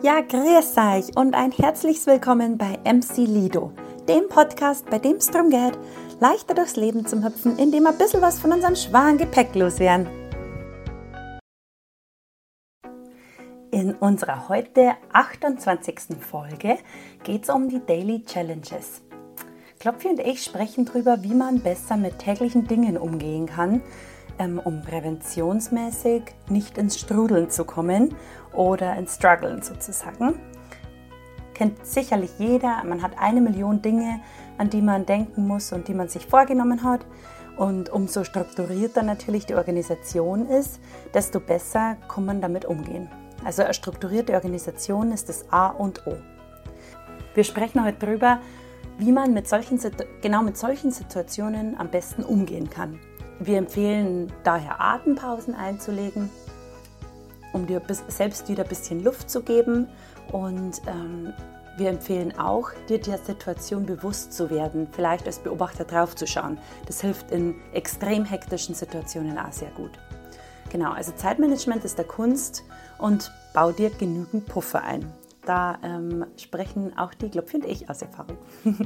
Ja, 0.00 0.20
grüß 0.20 0.76
euch 0.76 1.16
und 1.16 1.34
ein 1.34 1.50
herzliches 1.50 2.06
Willkommen 2.06 2.56
bei 2.56 2.78
MC 2.84 3.16
Lido, 3.26 3.72
dem 4.08 4.28
Podcast, 4.28 4.88
bei 4.88 5.00
dem 5.00 5.16
es 5.16 5.26
darum 5.26 5.50
geht, 5.50 5.76
leichter 6.20 6.54
durchs 6.54 6.76
Leben 6.76 7.04
zu 7.04 7.24
hüpfen, 7.24 7.58
indem 7.58 7.82
wir 7.82 7.90
ein 7.90 7.98
bisschen 7.98 8.22
was 8.22 8.38
von 8.38 8.52
unserem 8.52 8.76
schweren 8.76 9.18
Gepäck 9.18 9.56
loswerden. 9.56 10.06
In 13.72 13.96
unserer 13.96 14.48
heute 14.48 14.92
28. 15.12 16.16
Folge 16.20 16.78
geht 17.24 17.42
es 17.42 17.50
um 17.50 17.68
die 17.68 17.84
Daily 17.84 18.24
Challenges. 18.24 19.02
Klopfi 19.80 20.08
und 20.08 20.20
ich 20.20 20.44
sprechen 20.44 20.84
darüber, 20.84 21.24
wie 21.24 21.34
man 21.34 21.60
besser 21.60 21.96
mit 21.96 22.20
täglichen 22.20 22.68
Dingen 22.68 22.96
umgehen 22.96 23.46
kann, 23.46 23.82
ähm, 24.38 24.58
um 24.58 24.82
präventionsmäßig 24.82 26.22
nicht 26.48 26.78
ins 26.78 26.98
Strudeln 26.98 27.50
zu 27.50 27.64
kommen 27.64 28.14
oder 28.52 28.96
ins 28.96 29.16
Struggeln 29.16 29.62
sozusagen. 29.62 30.40
Kennt 31.54 31.84
sicherlich 31.84 32.30
jeder, 32.38 32.84
man 32.84 33.02
hat 33.02 33.18
eine 33.18 33.40
Million 33.40 33.82
Dinge, 33.82 34.20
an 34.58 34.70
die 34.70 34.82
man 34.82 35.06
denken 35.06 35.46
muss 35.46 35.72
und 35.72 35.88
die 35.88 35.94
man 35.94 36.08
sich 36.08 36.26
vorgenommen 36.26 36.84
hat. 36.84 37.04
Und 37.56 37.90
umso 37.90 38.22
strukturierter 38.22 39.02
natürlich 39.02 39.44
die 39.46 39.56
Organisation 39.56 40.46
ist, 40.46 40.78
desto 41.12 41.40
besser 41.40 41.96
kann 42.08 42.24
man 42.24 42.40
damit 42.40 42.64
umgehen. 42.64 43.10
Also 43.44 43.62
eine 43.62 43.74
strukturierte 43.74 44.34
Organisation 44.34 45.10
ist 45.10 45.28
das 45.28 45.50
A 45.50 45.68
und 45.68 46.06
O. 46.06 46.14
Wir 47.34 47.42
sprechen 47.44 47.84
heute 47.84 47.98
darüber, 48.06 48.40
wie 48.98 49.12
man 49.12 49.32
mit 49.32 49.48
solchen, 49.48 49.80
genau 50.22 50.42
mit 50.42 50.56
solchen 50.56 50.90
Situationen 50.90 51.78
am 51.78 51.88
besten 51.88 52.22
umgehen 52.22 52.70
kann. 52.70 53.00
Wir 53.40 53.58
empfehlen 53.58 54.32
daher 54.42 54.80
Atempausen 54.80 55.54
einzulegen, 55.54 56.30
um 57.52 57.66
dir 57.66 57.80
selbst 58.08 58.48
wieder 58.48 58.64
ein 58.64 58.68
bisschen 58.68 59.02
Luft 59.04 59.30
zu 59.30 59.42
geben. 59.42 59.88
Und 60.32 60.82
ähm, 60.86 61.32
wir 61.76 61.90
empfehlen 61.90 62.36
auch, 62.36 62.70
dir 62.88 63.00
der 63.00 63.18
Situation 63.18 63.86
bewusst 63.86 64.32
zu 64.32 64.50
werden, 64.50 64.88
vielleicht 64.90 65.26
als 65.26 65.38
Beobachter 65.38 65.84
draufzuschauen. 65.84 66.58
Das 66.86 67.00
hilft 67.00 67.30
in 67.30 67.54
extrem 67.72 68.24
hektischen 68.24 68.74
Situationen 68.74 69.38
auch 69.38 69.52
sehr 69.52 69.70
gut. 69.70 69.92
Genau, 70.70 70.90
also 70.90 71.12
Zeitmanagement 71.12 71.84
ist 71.84 71.96
der 71.96 72.04
Kunst 72.04 72.64
und 72.98 73.32
bau 73.54 73.70
dir 73.70 73.90
genügend 73.90 74.46
Puffer 74.46 74.82
ein. 74.82 75.10
Da 75.48 75.78
ähm, 75.82 76.26
sprechen 76.36 76.98
auch 76.98 77.14
die, 77.14 77.30
glaube 77.30 77.48
finde 77.48 77.68
ich, 77.68 77.88
aus 77.88 78.02
Erfahrung. 78.02 78.36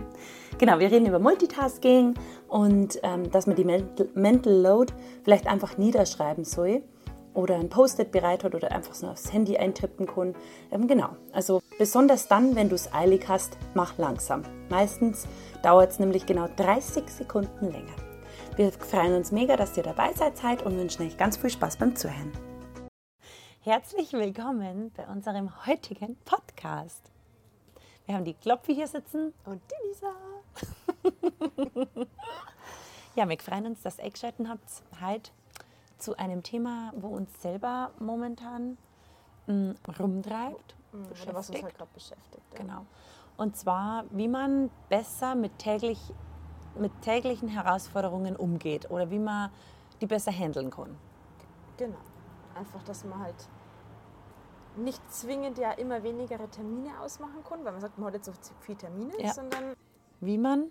genau, 0.58 0.78
wir 0.78 0.92
reden 0.92 1.06
über 1.06 1.18
Multitasking 1.18 2.14
und 2.46 3.00
ähm, 3.02 3.28
dass 3.32 3.48
man 3.48 3.56
die 3.56 3.64
Mental 3.64 4.52
Load 4.52 4.92
vielleicht 5.24 5.48
einfach 5.48 5.76
niederschreiben 5.76 6.44
soll 6.44 6.84
oder 7.34 7.56
ein 7.56 7.68
Post-it 7.68 8.12
bereit 8.12 8.44
hat 8.44 8.54
oder 8.54 8.70
einfach 8.70 8.94
so 8.94 9.08
aufs 9.08 9.32
Handy 9.32 9.56
eintippen 9.56 10.06
kann. 10.06 10.36
Ähm, 10.70 10.86
genau, 10.86 11.08
also 11.32 11.60
besonders 11.78 12.28
dann, 12.28 12.54
wenn 12.54 12.68
du 12.68 12.76
es 12.76 12.94
eilig 12.94 13.24
hast, 13.26 13.58
mach 13.74 13.98
langsam. 13.98 14.42
Meistens 14.70 15.26
dauert 15.64 15.90
es 15.90 15.98
nämlich 15.98 16.26
genau 16.26 16.46
30 16.58 17.08
Sekunden 17.08 17.72
länger. 17.72 17.96
Wir 18.54 18.70
freuen 18.70 19.16
uns 19.16 19.32
mega, 19.32 19.56
dass 19.56 19.76
ihr 19.76 19.82
dabei 19.82 20.12
seid 20.14 20.62
und 20.62 20.76
wünschen 20.76 21.04
euch 21.04 21.16
ganz 21.16 21.36
viel 21.36 21.50
Spaß 21.50 21.78
beim 21.78 21.96
Zuhören. 21.96 22.30
Herzlich 23.64 24.12
willkommen 24.12 24.90
bei 24.96 25.06
unserem 25.06 25.48
heutigen 25.66 26.16
Podcast. 26.24 27.12
Wir 28.06 28.16
haben 28.16 28.24
die 28.24 28.34
Klopfi 28.34 28.74
hier 28.74 28.88
sitzen 28.88 29.32
und 29.44 29.62
die 29.70 29.86
Lisa. 29.86 30.12
ja, 33.14 33.28
wir 33.28 33.38
freuen 33.38 33.66
uns, 33.66 33.80
dass 33.82 33.98
ihr 33.98 34.04
eingeschaltet 34.06 34.48
habt 34.48 34.82
heute 35.00 35.30
zu 35.98 36.16
einem 36.16 36.42
Thema, 36.42 36.92
wo 36.96 37.06
uns 37.06 37.40
selber 37.40 37.92
momentan 38.00 38.78
mh, 39.46 39.54
mm, 39.54 39.74
rumtreibt. 39.96 40.74
Mhm, 40.90 41.06
was 41.30 41.48
uns 41.50 41.62
halt 41.62 41.76
gerade 41.76 41.90
beschäftigt. 41.94 42.42
Ja. 42.54 42.58
Genau. 42.58 42.86
Und 43.36 43.56
zwar, 43.56 44.06
wie 44.10 44.26
man 44.26 44.70
besser 44.88 45.36
mit, 45.36 45.56
täglich, 45.60 46.00
mit 46.76 46.90
täglichen 47.02 47.46
Herausforderungen 47.46 48.34
umgeht 48.34 48.90
oder 48.90 49.08
wie 49.12 49.20
man 49.20 49.50
die 50.00 50.06
besser 50.08 50.32
handeln 50.32 50.68
kann. 50.68 50.96
Genau 51.76 51.94
einfach, 52.56 52.82
dass 52.84 53.04
man 53.04 53.20
halt 53.20 53.48
nicht 54.76 55.00
zwingend 55.12 55.58
ja 55.58 55.72
immer 55.72 56.02
weniger 56.02 56.50
Termine 56.50 56.98
ausmachen 57.00 57.44
kann, 57.44 57.64
weil 57.64 57.72
man 57.72 57.80
sagt, 57.80 57.98
man 57.98 58.06
hat 58.06 58.14
jetzt 58.14 58.26
so 58.26 58.52
viele 58.60 58.78
Termine, 58.78 59.12
ja. 59.18 59.32
sondern 59.32 59.74
wie 60.20 60.38
man 60.38 60.70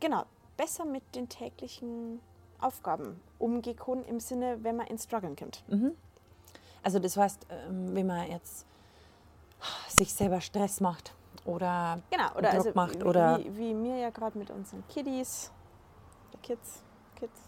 genau 0.00 0.24
besser 0.56 0.84
mit 0.84 1.02
den 1.14 1.28
täglichen 1.28 2.20
Aufgaben 2.60 3.20
umgehen 3.38 3.76
kann 3.76 4.04
im 4.04 4.20
Sinne, 4.20 4.58
wenn 4.62 4.76
man 4.76 4.86
ins 4.86 5.04
Struggeln 5.04 5.34
kommt. 5.34 5.64
Mhm. 5.68 5.96
Also 6.82 6.98
das 6.98 7.16
heißt, 7.16 7.46
ähm, 7.50 7.94
wenn 7.94 8.06
man 8.06 8.30
jetzt 8.30 8.66
sich 9.88 10.12
selber 10.12 10.40
Stress 10.40 10.80
macht 10.80 11.14
oder 11.44 12.00
genau 12.10 12.30
oder 12.36 12.50
Druck 12.50 12.54
also 12.54 12.70
macht 12.74 13.00
wie, 13.00 13.04
oder 13.04 13.38
wie, 13.38 13.56
wie 13.56 13.74
mir 13.74 13.96
ja 13.98 14.10
gerade 14.10 14.38
mit 14.38 14.50
unseren 14.50 14.86
Kiddies, 14.88 15.50
Kids, 16.42 16.82
Kids. 17.16 17.40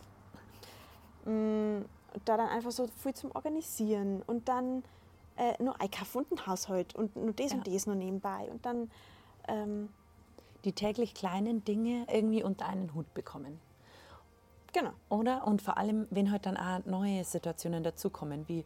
Mm, 2.15 2.21
da 2.25 2.37
dann 2.37 2.49
einfach 2.49 2.71
so 2.71 2.87
viel 3.03 3.15
zum 3.15 3.31
Organisieren 3.33 4.23
und 4.27 4.49
dann 4.49 4.83
äh, 5.37 5.63
nur 5.63 5.81
ein 5.81 5.91
Kaffee 5.91 6.19
und 6.19 6.33
ein 6.33 6.47
Haushalt 6.47 6.95
und 6.95 7.17
nur 7.17 7.33
das 7.33 7.53
ja. 7.53 7.59
und 7.59 7.67
das 7.67 7.87
nur 7.87 7.97
nebenbei 7.97 8.49
und 8.51 8.65
dann 8.65 8.91
ähm, 9.49 9.89
die 10.65 10.73
täglich 10.73 11.15
kleinen 11.15 11.65
Dinge 11.65 12.07
irgendwie 12.11 12.43
unter 12.43 12.67
einen 12.67 12.95
Hut 12.95 13.13
bekommen. 13.15 13.61
Genau. 14.73 14.91
Oder? 15.09 15.47
Und 15.47 15.63
vor 15.63 15.77
allem, 15.77 16.07
wenn 16.11 16.33
halt 16.33 16.47
dann 16.47 16.57
auch 16.57 16.85
neue 16.85 17.23
Situationen 17.25 17.85
dazukommen, 17.85 18.49
wie 18.49 18.65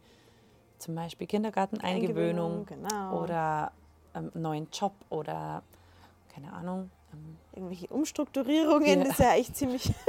zum 0.79 0.95
Beispiel 0.95 1.27
Kindergarten-Eingewöhnung 1.27 2.65
genau. 2.65 3.21
oder 3.21 3.71
ähm, 4.15 4.31
neuen 4.33 4.67
Job 4.71 4.93
oder 5.09 5.61
keine 6.33 6.53
Ahnung. 6.53 6.89
Ähm, 7.13 7.37
Irgendwelche 7.53 7.87
Umstrukturierungen, 7.87 8.99
ja. 8.99 9.03
das 9.03 9.09
ist 9.09 9.19
ja 9.19 9.33
echt 9.33 9.55
ziemlich. 9.55 9.93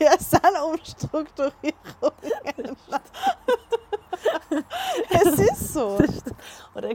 Ja, 0.00 0.12
es 0.16 0.30
sind 0.30 0.44
Umstrukturierungen. 0.70 2.76
es 5.10 5.38
ist 5.38 5.74
so. 5.74 5.98
Oder, 6.74 6.90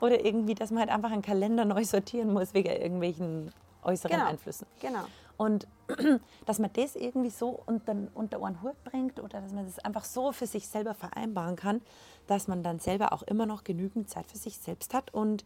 oder 0.00 0.24
irgendwie, 0.24 0.54
dass 0.54 0.70
man 0.70 0.80
halt 0.80 0.90
einfach 0.90 1.10
einen 1.10 1.22
Kalender 1.22 1.64
neu 1.64 1.84
sortieren 1.84 2.32
muss 2.32 2.54
wegen 2.54 2.70
irgendwelchen 2.70 3.52
äußeren 3.82 4.16
genau. 4.16 4.28
Einflüssen. 4.28 4.66
Genau. 4.80 5.04
Und 5.36 5.66
dass 6.46 6.58
man 6.58 6.70
das 6.74 6.96
irgendwie 6.96 7.30
so 7.30 7.62
unter, 7.66 7.96
unter 8.14 8.44
einen 8.44 8.62
Hut 8.62 8.82
bringt 8.84 9.20
oder 9.20 9.40
dass 9.40 9.52
man 9.52 9.64
das 9.64 9.78
einfach 9.78 10.04
so 10.04 10.32
für 10.32 10.46
sich 10.46 10.68
selber 10.68 10.94
vereinbaren 10.94 11.56
kann, 11.56 11.80
dass 12.26 12.46
man 12.46 12.62
dann 12.62 12.78
selber 12.78 13.12
auch 13.12 13.22
immer 13.22 13.46
noch 13.46 13.64
genügend 13.64 14.10
Zeit 14.10 14.26
für 14.26 14.36
sich 14.36 14.58
selbst 14.58 14.92
hat 14.92 15.14
und 15.14 15.44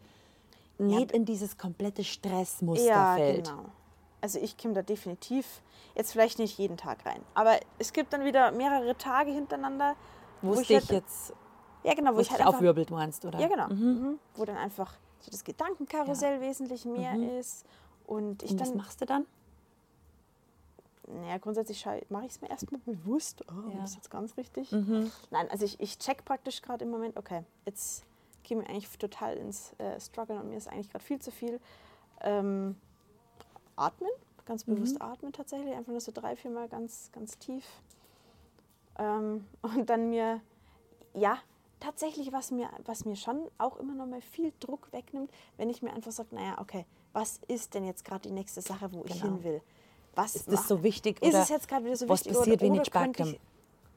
nicht 0.77 1.11
ja. 1.11 1.15
in 1.15 1.23
dieses 1.23 1.57
komplette 1.57 2.03
Stressmuster 2.03 2.85
ja, 2.85 3.15
fällt. 3.15 3.47
Genau 3.47 3.71
also 4.21 4.39
ich 4.39 4.57
komme 4.57 4.73
da 4.73 4.81
definitiv 4.81 5.61
jetzt 5.95 6.11
vielleicht 6.11 6.39
nicht 6.39 6.57
jeden 6.57 6.77
Tag 6.77 7.05
rein. 7.05 7.21
Aber 7.33 7.59
es 7.79 7.93
gibt 7.93 8.13
dann 8.13 8.25
wieder 8.25 8.51
mehrere 8.51 8.97
Tage 8.97 9.31
hintereinander, 9.31 9.95
wo, 10.41 10.55
wo 10.55 10.61
ich 10.61 10.67
dich 10.67 10.77
halt, 10.77 10.91
jetzt 10.91 11.33
ja, 11.83 11.93
genau, 11.93 12.13
wo, 12.13 12.17
wo 12.17 12.21
ich 12.21 12.31
halt 12.31 12.45
aufwirbelt 12.45 12.89
meinst, 12.89 13.25
oder? 13.25 13.39
Ja, 13.39 13.47
genau. 13.47 13.67
Mhm. 13.67 13.85
Mhm. 13.85 14.19
Wo 14.35 14.45
dann 14.45 14.57
einfach 14.57 14.93
so 15.19 15.31
das 15.31 15.43
Gedankenkarussell 15.43 16.35
ja. 16.35 16.41
wesentlich 16.41 16.85
mehr 16.85 17.13
mhm. 17.13 17.37
ist. 17.37 17.65
Und, 18.05 18.43
ich 18.43 18.51
Und 18.51 18.59
dann, 18.59 18.67
was 18.69 18.75
machst 18.75 19.01
du 19.01 19.05
dann? 19.05 19.25
Naja, 21.07 21.37
grundsätzlich 21.37 21.85
mache 22.09 22.25
ich 22.25 22.31
es 22.31 22.41
mir 22.41 22.49
erstmal 22.49 22.81
bewusst. 22.81 23.43
Oh, 23.47 23.69
ja. 23.69 23.81
das 23.81 23.91
ist 23.91 23.97
jetzt 23.97 24.09
ganz 24.09 24.35
richtig. 24.37 24.71
Mhm. 24.71 25.11
Nein, 25.29 25.49
also 25.51 25.65
ich, 25.65 25.79
ich 25.79 25.99
check 25.99 26.25
praktisch 26.25 26.61
gerade 26.63 26.85
im 26.85 26.91
Moment, 26.91 27.17
okay, 27.17 27.43
jetzt 27.65 28.03
gehe 28.41 28.59
ich 28.59 28.67
eigentlich 28.67 28.97
total 28.97 29.37
ins 29.37 29.73
äh, 29.77 29.99
Struggle 29.99 30.39
und 30.39 30.49
mir 30.49 30.57
ist 30.57 30.67
eigentlich 30.67 30.89
gerade 30.89 31.03
viel 31.03 31.19
zu 31.19 31.31
viel. 31.31 31.59
Ähm, 32.21 32.75
atmen, 33.75 34.09
ganz 34.45 34.65
mhm. 34.67 34.75
bewusst 34.75 34.95
mhm. 34.95 35.01
atmen 35.01 35.33
tatsächlich, 35.33 35.73
einfach 35.73 35.91
nur 35.91 36.01
so 36.01 36.11
drei, 36.13 36.35
vier 36.35 36.51
Mal 36.51 36.67
ganz, 36.67 37.09
ganz 37.11 37.37
tief. 37.37 37.65
Ähm, 38.97 39.45
und 39.61 39.89
dann 39.89 40.09
mir, 40.09 40.41
ja, 41.13 41.37
tatsächlich, 41.79 42.31
was 42.31 42.51
mir, 42.51 42.69
was 42.85 43.05
mir 43.05 43.15
schon 43.15 43.49
auch 43.57 43.77
immer 43.77 43.93
noch 43.93 44.05
mal 44.05 44.21
viel 44.21 44.53
Druck 44.59 44.91
wegnimmt, 44.91 45.31
wenn 45.57 45.69
ich 45.69 45.81
mir 45.81 45.93
einfach 45.93 46.11
sage, 46.11 46.29
naja, 46.31 46.57
okay, 46.59 46.85
was 47.13 47.39
ist 47.47 47.73
denn 47.73 47.85
jetzt 47.85 48.03
gerade 48.03 48.27
die 48.27 48.31
nächste 48.31 48.61
Sache, 48.61 48.91
wo 48.91 49.01
genau. 49.01 49.15
ich 49.15 49.21
hin 49.21 49.43
will? 49.43 49.61
Was 50.15 50.35
ist 50.35 50.51
das 50.51 50.67
so 50.67 50.81
wichtig? 50.81 51.21
Ist 51.21 51.33
es 51.33 51.49
jetzt 51.49 51.67
gerade 51.67 51.85
wieder 51.85 51.95
so 51.95 52.07
was 52.07 52.21
wichtig? 52.21 52.31
Was 52.33 52.39
passiert, 52.39 52.61
oder, 52.61 52.69
wenn 52.69 52.81
ich 52.81 52.87
spät 52.87 53.17
komme? 53.17 53.37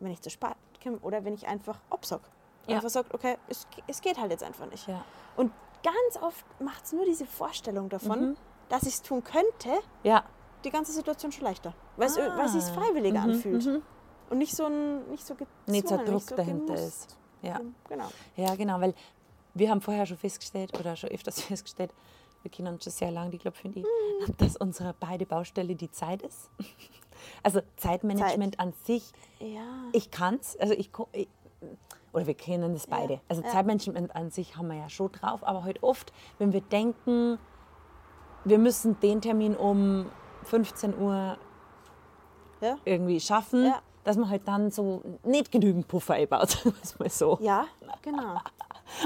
Wenn 0.01 0.13
ich 0.13 0.21
zu 0.21 0.31
spät 0.31 0.57
komme 0.83 0.99
oder 0.99 1.25
wenn 1.25 1.35
ich 1.35 1.47
einfach 1.47 1.81
absag. 1.91 2.21
Ja. 2.67 2.77
Einfach 2.77 2.91
sagt, 2.91 3.15
okay, 3.15 3.37
es, 3.49 3.67
es 3.87 4.01
geht 4.01 4.19
halt 4.19 4.31
jetzt 4.33 4.43
einfach 4.43 4.67
nicht. 4.67 4.87
Ja. 4.89 5.05
Und 5.37 5.53
ganz 5.83 6.23
oft 6.23 6.45
macht 6.61 6.85
es 6.85 6.93
nur 6.93 7.05
diese 7.05 7.25
Vorstellung 7.25 7.89
davon, 7.89 8.31
mhm 8.31 8.37
dass 8.69 8.83
ich 8.85 8.95
es 8.95 9.03
tun 9.03 9.23
könnte, 9.25 9.71
ja. 10.03 10.25
die 10.65 10.71
ganze 10.71 10.93
Situation 10.93 11.33
schon 11.33 11.45
leichter. 11.45 11.75
Weil 11.97 12.09
ah. 12.09 12.45
es 12.45 12.53
sich 12.53 12.65
freiwilliger 12.65 13.21
mhm, 13.21 13.31
anfühlt. 13.31 13.65
Mhm. 13.65 13.83
Und 14.31 14.39
nicht 14.39 14.55
so 14.55 14.67
ein 14.67 15.09
nicht 15.11 15.27
so 15.27 15.35
Nicht 15.67 15.89
so 15.89 15.97
Druck 15.97 16.09
nicht 16.09 16.29
so 16.29 16.37
dahinter 16.37 16.75
ist. 16.75 17.17
Ja. 17.43 17.61
Genau. 17.89 18.09
ja, 18.37 18.55
genau, 18.57 18.81
weil 18.81 18.95
wir 19.55 19.71
haben 19.71 19.81
vorher 19.81 20.07
schon 20.07 20.17
festgestellt 20.17 20.79
oder 20.79 20.97
schon 20.97 21.11
öfters 21.11 21.41
festgestellt, 21.43 21.93
wir 22.43 22.51
kennen 22.51 22.75
uns 22.75 22.85
schon 22.85 22.93
sehr 22.93 23.11
lange, 23.11 23.31
die 23.31 23.39
glaube 23.39 23.57
finde 23.57 23.81
ich, 23.81 23.87
mhm. 23.87 24.37
dass 24.39 24.57
unsere 24.57 24.95
beide 24.99 25.27
Baustelle 25.27 25.75
die 25.75 25.91
Zeit 25.91 26.23
ist. 26.23 26.51
Also 27.43 27.63
Zeitmanagement 27.75 28.55
Zeit. 28.55 28.61
an 28.61 28.73
sich, 28.85 29.11
ja. 29.41 29.89
ich 29.93 30.13
kann 30.13 30.37
es, 30.37 30.57
also 30.57 30.73
ich, 30.73 30.89
ich 31.11 31.27
oder 32.13 32.29
wir 32.29 32.35
kennen 32.35 32.73
das 32.73 32.87
beide. 32.87 33.15
Ja. 33.15 33.21
Also 33.29 33.43
Zeitmanagement 33.43 34.15
an 34.15 34.31
sich 34.31 34.57
haben 34.57 34.69
wir 34.69 34.77
ja 34.77 34.89
schon 34.89 35.11
drauf, 35.11 35.43
aber 35.43 35.65
halt 35.65 35.83
oft, 35.83 36.13
wenn 36.39 36.53
wir 36.53 36.61
denken, 36.61 37.39
wir 38.45 38.59
müssen 38.59 38.99
den 39.01 39.21
Termin 39.21 39.57
um 39.57 40.07
15 40.45 40.99
Uhr 40.99 41.37
ja. 42.61 42.77
irgendwie 42.85 43.21
schaffen, 43.21 43.67
ja. 43.67 43.81
dass 44.05 44.17
man 44.17 44.31
halt 44.31 44.47
dann 44.47 44.71
so 44.71 45.03
nicht 45.25 45.51
genügend 45.51 45.89
Puffer 45.89 46.15
einbaut, 46.15 46.59
mal 46.99 47.11
so. 47.11 47.39
Ja, 47.41 47.67
genau. 48.03 48.41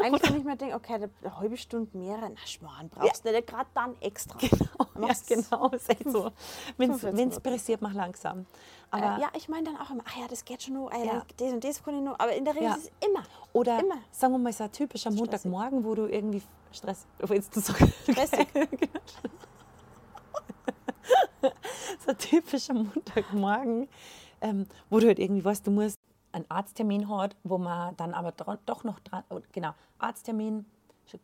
Eigentlich 0.00 0.22
kann 0.22 0.36
ich 0.36 0.44
mir 0.44 0.56
denken, 0.56 0.76
okay, 0.76 0.94
eine 0.94 1.38
halbe 1.38 1.56
Stunde 1.56 1.96
mehr, 1.96 2.16
na 2.20 2.46
Schmarrn, 2.46 2.88
brauchst 2.88 3.24
du 3.26 3.32
nicht 3.32 3.46
gerade 3.46 3.68
dann 3.74 3.96
extra. 4.00 4.38
Genau, 4.92 5.08
ja, 5.08 5.14
genau, 5.26 5.68
ist 5.70 5.90
echt 5.90 6.10
so. 6.10 6.30
Wenn 6.76 7.28
es 7.28 7.40
pressiert, 7.40 7.82
mach 7.82 7.92
langsam. 7.92 8.46
Aber 8.90 9.16
äh, 9.16 9.22
ja, 9.22 9.28
ich 9.34 9.48
meine 9.48 9.64
dann 9.64 9.76
auch 9.78 9.90
immer, 9.90 10.04
ach 10.06 10.16
ja, 10.16 10.28
das 10.28 10.44
geht 10.44 10.62
schon 10.62 10.74
nur, 10.74 10.92
äh, 10.92 11.06
ja. 11.06 11.22
das 11.36 11.52
und 11.52 11.64
das 11.64 11.82
kann 11.82 11.96
ich 11.96 12.02
nur. 12.02 12.20
Aber 12.20 12.32
in 12.32 12.44
der 12.44 12.54
Regel 12.54 12.68
ja. 12.68 12.74
ist 12.74 12.84
es 12.84 13.08
immer. 13.08 13.22
Oder 13.52 13.80
immer. 13.80 13.96
sagen 14.10 14.34
wir 14.34 14.38
mal, 14.38 14.52
so 14.52 14.64
ein 14.64 14.72
typischer 14.72 15.10
Montagmorgen, 15.10 15.84
wo 15.84 15.94
du 15.94 16.06
irgendwie 16.06 16.42
Stress, 16.72 17.06
du 17.18 17.60
so 17.60 17.72
stressig. 17.72 18.48
so 22.04 22.10
ein 22.10 22.18
typischer 22.18 22.74
Montagmorgen, 22.74 23.88
ähm, 24.40 24.66
wo 24.90 25.00
du 25.00 25.06
halt 25.06 25.18
irgendwie 25.18 25.44
weißt, 25.44 25.66
du 25.66 25.70
musst 25.70 25.96
einen 26.32 26.46
Arzttermin 26.48 27.08
hat, 27.08 27.36
wo 27.44 27.58
man 27.58 27.96
dann 27.96 28.14
aber 28.14 28.32
doch 28.32 28.84
noch 28.84 29.00
dran, 29.00 29.24
oh, 29.30 29.40
genau, 29.52 29.72
Arzttermin, 29.98 30.64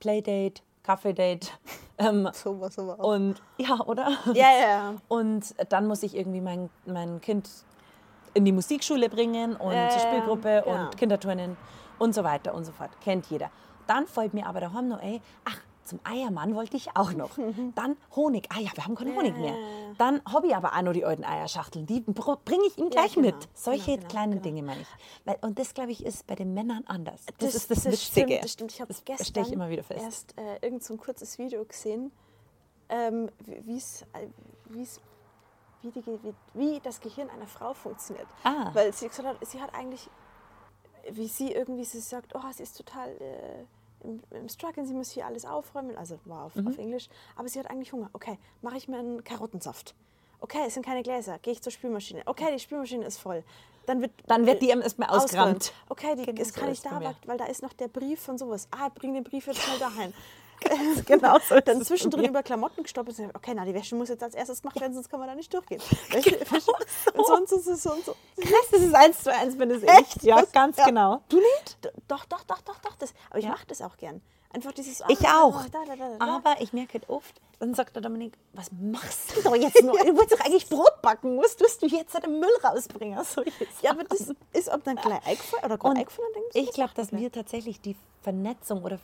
Playdate, 0.00 0.62
Kaffeedate. 0.82 1.48
Ähm, 2.00 2.28
so 2.32 2.60
was 2.60 2.78
aber 2.78 3.00
auch. 3.00 3.16
Und 3.16 3.42
ja, 3.56 3.80
oder? 3.84 4.16
Ja, 4.32 4.52
ja. 4.56 4.94
Und 5.08 5.52
dann 5.68 5.88
muss 5.88 6.04
ich 6.04 6.14
irgendwie 6.14 6.40
mein, 6.40 6.70
mein 6.86 7.20
Kind 7.20 7.50
in 8.34 8.44
die 8.44 8.52
Musikschule 8.52 9.08
bringen 9.08 9.56
und 9.56 9.72
ja, 9.72 9.88
zur 9.88 10.02
Spielgruppe 10.02 10.64
und 10.64 10.96
Kinderturnen 10.96 11.56
und 11.98 12.14
so 12.14 12.22
weiter 12.22 12.54
und 12.54 12.64
so 12.64 12.70
fort. 12.70 12.90
Kennt 13.00 13.26
jeder. 13.26 13.50
Dann 13.88 14.06
fällt 14.06 14.34
mir 14.34 14.46
aber 14.46 14.60
daheim 14.60 14.86
noch, 14.86 15.02
ey, 15.02 15.20
ach, 15.44 15.58
zum 15.88 16.00
Eiermann 16.04 16.54
wollte 16.54 16.76
ich 16.76 16.94
auch 16.94 17.14
noch. 17.14 17.30
Dann 17.74 17.96
Honig. 18.14 18.46
Ah 18.54 18.60
ja, 18.60 18.70
wir 18.74 18.84
haben 18.84 18.94
keinen 18.94 19.16
Honig 19.16 19.34
mehr. 19.36 19.54
Dann 19.96 20.20
habe 20.26 20.48
ich 20.48 20.54
aber 20.54 20.74
auch 20.74 20.82
noch 20.82 20.92
die 20.92 21.04
alten 21.04 21.24
Eierschachteln. 21.24 21.86
Die 21.86 22.00
bringe 22.02 22.66
ich 22.66 22.76
ihm 22.76 22.90
gleich 22.90 23.16
ja, 23.16 23.22
genau. 23.22 23.36
mit. 23.36 23.48
Solche 23.54 23.92
genau, 23.92 23.96
genau, 23.96 24.08
kleinen 24.08 24.32
genau. 24.32 24.42
Dinge 24.42 24.62
meine 24.62 24.82
ich. 24.82 24.88
Weil, 25.24 25.38
und 25.40 25.58
das, 25.58 25.72
glaube 25.72 25.90
ich, 25.90 26.04
ist 26.04 26.26
bei 26.26 26.34
den 26.34 26.52
Männern 26.52 26.84
anders. 26.86 27.24
Das, 27.24 27.36
das 27.38 27.54
ist 27.54 27.70
das, 27.70 27.84
das 27.84 27.92
Witzige. 27.92 28.26
Stimmt, 28.26 28.44
das 28.44 28.52
stimmt. 28.52 28.72
Ich 28.72 28.80
habe 28.82 28.94
gestern 29.02 29.44
ich 29.44 29.52
immer 29.52 29.70
wieder 29.70 29.82
fest. 29.82 30.04
erst 30.04 30.38
äh, 30.38 30.58
irgend 30.60 30.84
so 30.84 30.92
ein 30.92 30.98
kurzes 30.98 31.38
Video 31.38 31.64
gesehen, 31.64 32.12
ähm, 32.90 33.30
wie's, 33.46 34.02
äh, 34.12 34.26
wie's, 34.66 35.00
wie, 35.80 35.90
die, 35.90 36.04
wie, 36.04 36.34
wie 36.52 36.80
das 36.80 37.00
Gehirn 37.00 37.30
einer 37.30 37.46
Frau 37.46 37.72
funktioniert. 37.72 38.26
Ah. 38.44 38.70
Weil 38.74 38.92
sie 38.92 39.08
gesagt 39.08 39.26
hat, 39.26 39.46
sie 39.46 39.58
hat 39.58 39.74
eigentlich, 39.74 40.10
wie 41.10 41.28
sie 41.28 41.52
irgendwie 41.52 41.84
sie 41.84 42.00
sagt, 42.00 42.34
oh, 42.34 42.42
sie 42.52 42.62
ist 42.62 42.76
total... 42.76 43.08
Äh, 43.08 43.64
im, 44.04 44.22
im 44.30 44.48
Struggle, 44.48 44.84
sie 44.86 44.94
muss 44.94 45.10
hier 45.10 45.26
alles 45.26 45.44
aufräumen, 45.44 45.96
also 45.96 46.18
war 46.24 46.44
auf, 46.44 46.54
mhm. 46.54 46.68
auf 46.68 46.78
Englisch, 46.78 47.08
aber 47.36 47.48
sie 47.48 47.58
hat 47.58 47.70
eigentlich 47.70 47.92
Hunger. 47.92 48.10
Okay, 48.12 48.38
mache 48.62 48.76
ich 48.76 48.88
mir 48.88 48.98
einen 48.98 49.24
Karottensaft. 49.24 49.94
Okay, 50.40 50.64
es 50.66 50.74
sind 50.74 50.86
keine 50.86 51.02
Gläser, 51.02 51.38
gehe 51.40 51.52
ich 51.52 51.62
zur 51.62 51.72
Spülmaschine. 51.72 52.22
Okay, 52.26 52.46
die 52.52 52.60
Spülmaschine 52.60 53.04
ist 53.04 53.18
voll. 53.18 53.42
Dann 53.86 54.02
wird, 54.02 54.12
dann 54.26 54.46
wird 54.46 54.62
die 54.62 54.68
erstmal 54.68 55.08
ausgeräumt. 55.08 55.72
Okay, 55.88 56.14
die, 56.14 56.26
genau, 56.26 56.40
es 56.40 56.52
kann 56.52 56.68
nicht 56.68 56.84
da, 56.84 57.00
weil, 57.00 57.16
weil 57.24 57.38
da 57.38 57.46
ist 57.46 57.62
noch 57.62 57.72
der 57.72 57.88
Brief 57.88 58.20
von 58.20 58.36
sowas. 58.36 58.68
Ah, 58.70 58.90
bring 58.90 59.14
den 59.14 59.24
Brief 59.24 59.46
jetzt 59.46 59.60
schnell 59.60 59.78
dahein. 59.78 60.12
genau 61.06 61.38
so. 61.46 61.60
Dann 61.60 61.82
zwischendrin 61.82 62.26
über 62.26 62.42
Klamotten 62.42 62.82
gestoppt 62.82 63.18
und 63.18 63.34
okay, 63.34 63.52
na, 63.54 63.64
die 63.64 63.74
Wäsche 63.74 63.94
muss 63.94 64.08
jetzt 64.08 64.22
als 64.22 64.34
erstes 64.34 64.62
gemacht 64.62 64.80
werden, 64.80 64.94
sonst 64.94 65.08
kann 65.08 65.20
man 65.20 65.28
da 65.28 65.34
nicht 65.34 65.52
durchgehen. 65.52 65.80
Genau 66.10 66.60
so. 66.60 66.72
Und 67.14 67.26
sonst 67.26 67.52
ist 67.52 67.66
es 67.66 67.82
so 67.82 67.92
und 67.92 68.04
so. 68.04 68.14
Krass, 68.36 68.68
das 68.70 68.80
ist 68.80 68.94
eins 68.94 69.22
zu 69.22 69.32
eins, 69.32 69.58
wenn 69.58 69.70
es 69.70 69.82
echt, 69.82 70.22
ja, 70.22 70.42
ganz 70.52 70.76
ja. 70.76 70.86
genau. 70.86 71.22
Du 71.28 71.36
nicht? 71.36 71.78
Doch, 72.06 72.24
doch, 72.26 72.44
doch, 72.44 72.60
doch, 72.62 72.78
doch. 72.78 72.94
Das. 72.96 73.12
Aber 73.30 73.38
ich 73.38 73.44
ja. 73.44 73.50
mache 73.50 73.66
das 73.66 73.82
auch 73.82 73.96
gern. 73.96 74.20
Einfach 74.52 74.72
dieses. 74.72 75.02
Ah, 75.02 75.06
ich 75.08 75.20
auch. 75.20 75.66
Da, 75.66 75.84
da, 75.84 75.94
da, 75.94 76.24
Aber 76.24 76.60
ich 76.60 76.72
merke 76.72 76.94
halt 76.94 77.08
oft, 77.10 77.40
dann 77.58 77.74
sagt 77.74 77.94
der 77.94 78.02
Dominik, 78.02 78.32
was 78.54 78.70
machst 78.72 79.36
du 79.36 79.42
doch 79.42 79.54
jetzt 79.54 79.82
nur? 79.82 79.98
Du 80.04 80.16
wolltest 80.16 80.40
doch 80.40 80.46
eigentlich 80.46 80.68
Brot 80.68 81.02
backen, 81.02 81.36
musst, 81.36 81.60
du 81.60 81.86
jetzt 81.86 82.14
den 82.22 82.40
Müll 82.40 82.48
rausbringen. 82.64 83.22
So 83.24 83.42
ja, 83.82 83.90
aber 83.90 84.04
das 84.04 84.32
ist 84.52 84.68
ob 84.70 84.84
dann 84.84 84.96
gleich 84.96 85.26
eingefallen 85.26 85.64
oder 85.64 85.78
gerade 85.78 85.98
eingefallen? 85.98 86.28
Ich 86.54 86.70
glaube, 86.72 86.92
dass 86.94 87.12
wir 87.12 87.30
tatsächlich 87.30 87.80
die 87.80 87.96
Vernetzung 88.22 88.84
oder 88.84 88.98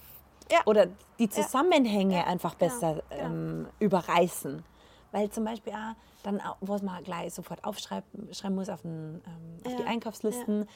ja. 0.51 0.61
oder 0.67 0.89
die 1.19 1.29
Zusammenhänge 1.29 2.17
ja. 2.17 2.25
einfach 2.25 2.59
genau, 2.59 2.73
besser 2.73 3.03
genau. 3.11 3.25
Ähm, 3.25 3.69
überreißen. 3.79 4.65
Weil 5.13 5.31
zum 5.31 5.45
Beispiel 5.45 5.73
auch 5.73 5.95
dann, 6.25 6.41
was 6.61 6.83
man 6.83 7.05
gleich 7.05 7.33
sofort 7.35 7.63
aufschreiben 7.63 8.55
muss 8.55 8.69
auf, 8.69 8.83
den, 8.83 9.23
ähm, 9.27 9.61
auf 9.65 9.77
die 9.77 9.85
Einkaufslisten. 9.85 10.67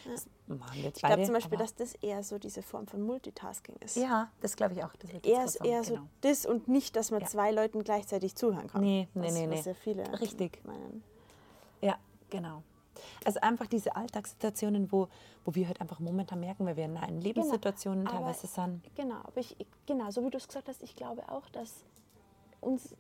Ich 0.85 0.93
glaube 0.95 1.25
zum 1.25 1.35
Beispiel, 1.35 1.59
dass 1.59 1.75
das 1.75 1.95
eher 1.95 2.23
so 2.23 2.39
diese 2.39 2.63
Form 2.63 2.87
von 2.87 3.03
Multitasking 3.03 3.75
ist. 3.81 3.97
Ja, 3.97 4.31
das 4.41 4.55
glaube 4.55 4.75
ich 4.75 4.85
auch. 4.85 4.95
Das 4.97 5.11
eher 5.11 5.45
ist 5.45 5.57
eher 5.57 5.83
so 5.83 5.95
genau. 5.95 6.07
das 6.21 6.47
und 6.47 6.69
nicht, 6.69 6.95
dass 6.97 7.11
man 7.11 7.27
zwei 7.27 7.51
Leuten 7.51 7.83
gleichzeitig 7.83 8.37
zuhören 8.37 8.69
kann. 8.69 8.83
Nee, 8.83 9.09
nee, 9.15 9.31
nee. 9.31 9.49
Was 9.51 9.65
nee. 9.65 9.73
ja 9.73 9.75
viele 9.75 10.21
Richtig. 10.21 10.65
Meinen. 10.65 11.03
Ja, 11.81 11.97
genau. 12.31 12.63
Also 13.29 13.41
einfach 13.41 13.67
diese 13.67 13.95
Alltagssituationen, 13.95 14.91
wo, 14.91 15.07
wo 15.45 15.55
wir 15.55 15.67
halt 15.67 15.83
einfach 15.83 16.01
momentan 16.01 16.41
merken, 16.41 16.65
weil 16.65 16.79
wir 16.79 16.87
in 16.87 16.97
einer 16.97 17.21
Lebenssituationen 17.21 18.07
genau. 18.07 18.17
teilweise 18.17 18.47
sind. 18.47 18.81
Genau, 18.95 19.17
aber 19.17 19.37
ich, 19.37 19.55
genau, 19.85 20.11
so 20.11 20.25
wie 20.25 20.31
du 20.31 20.39
es 20.39 20.49
gesagt 20.49 20.67
hast, 20.67 20.83
ich 20.83 20.97
glaube 20.97 21.29
auch, 21.29 21.47
dass 21.51 21.85
uns 22.63 22.97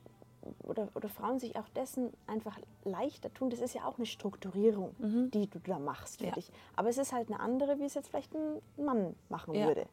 oder, 0.64 0.88
oder 0.94 1.08
Frauen 1.08 1.38
sich 1.38 1.56
auch 1.56 1.66
dessen 1.70 2.12
einfach 2.26 2.58
leichter 2.84 3.32
tun. 3.32 3.48
Das 3.48 3.60
ist 3.60 3.74
ja 3.74 3.86
auch 3.86 3.96
eine 3.96 4.04
Strukturierung, 4.04 4.94
mhm. 4.98 5.30
die 5.30 5.48
du 5.48 5.60
da 5.60 5.78
machst 5.78 6.18
für 6.18 6.26
ja. 6.26 6.32
dich. 6.32 6.50
Aber 6.76 6.90
es 6.90 6.98
ist 6.98 7.14
halt 7.14 7.30
eine 7.30 7.40
andere, 7.40 7.78
wie 7.78 7.84
es 7.84 7.94
jetzt 7.94 8.10
vielleicht 8.10 8.34
ein 8.34 8.60
Mann 8.76 9.16
machen 9.30 9.54
ja. 9.54 9.66
würde. 9.66 9.86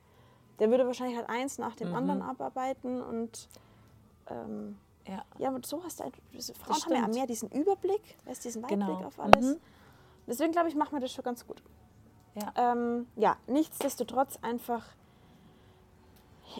Der 0.59 0.69
würde 0.69 0.85
wahrscheinlich 0.85 1.15
halt 1.15 1.29
eins 1.29 1.59
nach 1.59 1.77
dem 1.77 1.91
mhm. 1.91 1.95
anderen 1.95 2.21
abarbeiten 2.23 3.01
und 3.01 3.47
ähm, 4.29 4.75
ja. 5.07 5.23
ja, 5.37 5.49
und 5.51 5.65
so 5.65 5.81
hast 5.81 6.01
du 6.01 6.03
halt, 6.03 6.15
Frauen 6.57 6.81
haben 6.83 7.13
ja 7.13 7.19
mehr 7.19 7.25
diesen 7.25 7.49
Überblick, 7.51 8.01
diesen 8.43 8.63
Weitblick 8.63 8.79
genau. 8.81 9.05
auf 9.05 9.17
alles. 9.17 9.45
Mhm. 9.45 9.61
Deswegen 10.27 10.51
glaube 10.51 10.69
ich, 10.69 10.75
machen 10.75 10.93
wir 10.93 10.99
das 10.99 11.11
schon 11.11 11.23
ganz 11.23 11.45
gut. 11.45 11.61
Ja. 12.35 12.73
Ähm, 12.73 13.07
ja, 13.15 13.37
nichtsdestotrotz 13.47 14.37
einfach. 14.41 14.83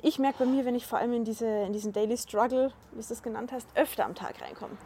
Ich 0.02 0.20
merke 0.20 0.40
bei 0.40 0.46
mir, 0.46 0.66
wenn 0.66 0.76
ich 0.76 0.86
vor 0.88 1.00
allem 1.00 1.14
in, 1.14 1.26
diese, 1.26 1.46
in 1.46 1.74
diesen 1.74 1.94
Daily 1.94 2.18
Struggle, 2.18 2.72
wie 2.92 3.02
du 3.02 3.14
es 3.14 3.24
genannt 3.24 3.52
hast, 3.52 3.68
öfter 3.76 4.06
am 4.06 4.16
Tag 4.16 4.42
reinkomme. 4.42 4.78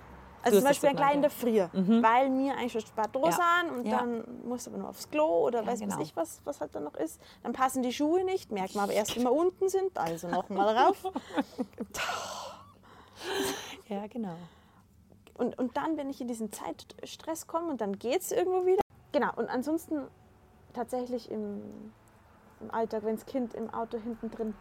Also 0.42 0.60
zum 0.60 0.68
Beispiel 0.68 0.90
ein 0.90 0.96
kleiner 0.96 1.30
Früh, 1.30 1.62
mhm. 1.74 2.02
weil 2.02 2.30
mir 2.30 2.56
eigentlich 2.56 2.72
schon 2.72 2.84
dran 2.96 3.68
ja. 3.68 3.74
und 3.74 3.86
ja. 3.86 3.98
dann 3.98 4.24
muss 4.46 4.68
aber 4.68 4.78
nur 4.78 4.90
aufs 4.90 5.10
Klo 5.10 5.48
oder 5.48 5.62
ja, 5.62 5.68
weiß 5.68 5.80
genau. 5.80 5.98
was 5.98 6.02
ich 6.02 6.16
was, 6.16 6.42
was 6.46 6.62
halt 6.62 6.74
dann 6.76 6.86
noch 6.86 6.96
ist. 6.96 7.20
Dann 7.44 7.52
passen 7.52 7.84
die 7.84 7.92
Schuhe 7.92 8.24
nicht, 8.24 8.52
merkt 8.52 8.76
man 8.76 8.86
aber 8.86 8.94
erst, 8.94 9.16
wenn 9.16 9.24
wir 9.24 9.34
unten 9.34 9.68
sind, 9.68 9.98
also 9.98 10.28
nochmal 10.28 10.78
rauf. 10.78 11.04
ja, 13.90 14.08
genau. 14.08 14.36
Und, 15.40 15.58
und 15.58 15.78
dann, 15.78 15.96
wenn 15.96 16.10
ich 16.10 16.20
in 16.20 16.28
diesen 16.28 16.52
Zeitstress 16.52 17.48
komme 17.48 17.72
und 17.72 17.80
dann 17.80 17.98
geht 17.98 18.22
es 18.22 18.34
irgendwo 18.34 18.66
wieder. 18.66 18.82
Genau, 19.14 19.30
und 19.38 19.48
ansonsten 19.48 20.02
tatsächlich 20.74 21.32
im, 21.32 21.62
im 22.60 22.72
Alltag, 22.72 23.06
wenn 23.06 23.16
das 23.16 23.26
Kind 23.26 23.54
im 23.54 23.74
Auto 23.74 23.98
hinten 23.98 24.30
drin 24.32 24.54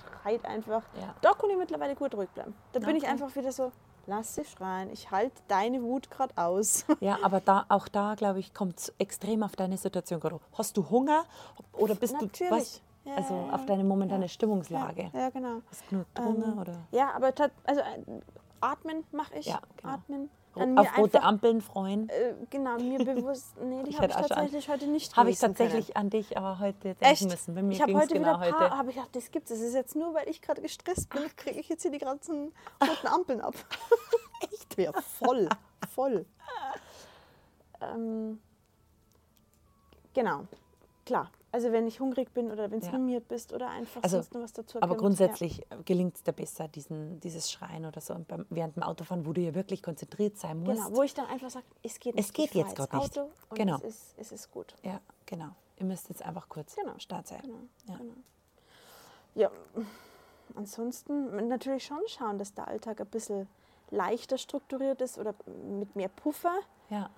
schreit 0.00 0.44
einfach, 0.44 0.82
ja. 1.00 1.14
da 1.20 1.32
kann 1.34 1.50
ich 1.50 1.56
mittlerweile 1.56 1.94
gut 1.94 2.16
ruhig 2.16 2.28
bleiben. 2.30 2.52
Da 2.72 2.80
bin 2.80 2.96
ich 2.96 3.06
einfach 3.06 3.34
wieder 3.36 3.52
so, 3.52 3.70
lass 4.08 4.34
sie 4.34 4.44
schreien, 4.44 4.90
ich 4.90 5.12
halte 5.12 5.40
deine 5.46 5.80
Wut 5.84 6.10
gerade 6.10 6.36
aus. 6.36 6.84
Ja, 7.00 7.18
aber 7.22 7.40
da, 7.40 7.64
auch 7.68 7.86
da, 7.86 8.16
glaube 8.16 8.40
ich, 8.40 8.52
kommt 8.52 8.80
es 8.80 8.92
extrem 8.98 9.44
auf 9.44 9.54
deine 9.54 9.76
Situation 9.76 10.18
gerade. 10.18 10.40
Hast 10.52 10.76
du 10.76 10.90
Hunger 10.90 11.24
oder 11.72 11.94
bist 11.94 12.14
Natürlich. 12.14 12.38
du 12.38 12.50
was? 12.50 12.82
Ja, 13.04 13.16
also 13.16 13.34
auf 13.34 13.66
deine 13.66 13.82
momentane 13.82 14.24
ja. 14.24 14.28
Stimmungslage. 14.28 15.10
Ja, 15.12 15.20
ja, 15.20 15.30
genau. 15.30 15.62
Hast 15.70 15.84
du 15.90 15.96
nur 15.96 16.06
Hunger 16.18 16.52
ähm, 16.52 16.58
oder? 16.58 16.74
Ja, 16.92 17.12
aber 17.14 17.32
also 17.64 17.80
äh, 17.80 18.20
Atmen 18.62 19.04
mache 19.12 19.34
ich. 19.36 19.46
Ja, 19.46 19.60
genau. 19.76 19.94
Atmen. 19.94 20.30
An 20.54 20.76
auf 20.78 20.98
rote 20.98 21.16
einfach, 21.18 21.28
Ampeln 21.28 21.60
freuen. 21.62 22.08
Äh, 22.10 22.34
genau, 22.50 22.76
mir 22.76 22.98
bewusst. 23.04 23.56
Nee, 23.62 23.82
die 23.84 23.96
habe 23.96 24.06
ich 24.06 24.12
tatsächlich 24.12 24.68
heute 24.68 24.86
nicht 24.86 25.16
Habe 25.16 25.30
ich 25.30 25.38
tatsächlich 25.38 25.86
können. 25.86 25.96
an 25.96 26.10
dich, 26.10 26.36
aber 26.36 26.58
heute 26.58 26.94
denken 26.94 27.28
müssen. 27.28 27.54
Bei 27.54 27.62
mir 27.62 27.72
ich 27.72 27.80
habe 27.80 27.94
heute 27.94 28.14
genau 28.14 28.38
wieder 28.40 28.52
paar, 28.52 28.76
habe 28.76 28.90
ich 28.90 28.96
gedacht, 28.96 29.16
das 29.16 29.30
gibt 29.30 29.50
es. 29.50 29.58
Das 29.58 29.66
ist 29.66 29.74
jetzt 29.74 29.96
nur, 29.96 30.12
weil 30.12 30.28
ich 30.28 30.42
gerade 30.42 30.60
gestresst 30.60 31.08
bin, 31.08 31.22
kriege 31.36 31.58
ich 31.58 31.68
jetzt 31.68 31.82
hier 31.82 31.90
die 31.90 31.98
ganzen 31.98 32.52
roten 32.82 33.06
Ampeln 33.06 33.40
ab. 33.40 33.54
Echt? 34.52 34.78
Ja, 34.78 34.92
voll, 34.92 35.48
voll. 35.94 36.26
ähm, 37.80 38.40
genau, 40.12 40.46
klar. 41.06 41.30
Also 41.52 41.70
wenn 41.70 41.86
ich 41.86 42.00
hungrig 42.00 42.32
bin 42.32 42.50
oder 42.50 42.70
wenn 42.70 42.80
du 42.80 42.86
ja. 42.86 42.92
animiert 42.94 43.28
bist 43.28 43.52
oder 43.52 43.68
einfach 43.68 44.02
also, 44.02 44.16
sonst 44.16 44.32
noch 44.32 44.40
was 44.40 44.54
dazu 44.54 44.80
Aber 44.80 44.96
grundsätzlich 44.96 45.58
ja. 45.58 45.76
gelingt 45.84 46.16
es 46.16 46.22
dir 46.22 46.32
besser, 46.32 46.66
diesen, 46.66 47.20
dieses 47.20 47.52
Schreien 47.52 47.84
oder 47.84 48.00
so 48.00 48.16
beim, 48.26 48.46
während 48.48 48.76
dem 48.76 48.82
Autofahren, 48.82 49.26
wo 49.26 49.34
du 49.34 49.42
ja 49.42 49.54
wirklich 49.54 49.82
konzentriert 49.82 50.38
sein 50.38 50.60
musst. 50.60 50.82
Genau, 50.82 50.96
wo 50.96 51.02
ich 51.02 51.12
dann 51.12 51.26
einfach 51.26 51.50
sage, 51.50 51.66
es 51.82 52.00
geht 52.00 52.14
nicht. 52.14 52.26
Es 52.26 52.32
geht 52.32 52.54
jetzt 52.54 52.74
gerade 52.74 52.96
nicht. 52.96 53.18
Auto 53.18 53.30
und 53.50 53.58
genau. 53.58 53.76
es, 53.76 53.82
ist, 53.82 54.14
es 54.16 54.32
ist 54.32 54.50
gut. 54.50 54.74
Ja, 54.82 54.98
genau. 55.26 55.50
Ihr 55.76 55.84
müsst 55.84 56.08
jetzt 56.08 56.22
einfach 56.22 56.48
kurz 56.48 56.74
genau. 56.74 56.98
Start 56.98 57.26
sein. 57.26 57.42
Genau. 57.42 57.58
Ja. 57.86 57.96
Genau. 57.96 58.14
ja, 59.34 59.50
ansonsten 60.54 61.48
natürlich 61.48 61.84
schon 61.84 62.00
schauen, 62.06 62.38
dass 62.38 62.54
der 62.54 62.66
Alltag 62.66 62.98
ein 63.02 63.08
bisschen 63.08 63.46
leichter 63.90 64.38
strukturiert 64.38 65.02
ist 65.02 65.18
oder 65.18 65.34
mit 65.78 65.94
mehr 65.96 66.08
Puffer. 66.08 66.60
Ja. 66.88 67.10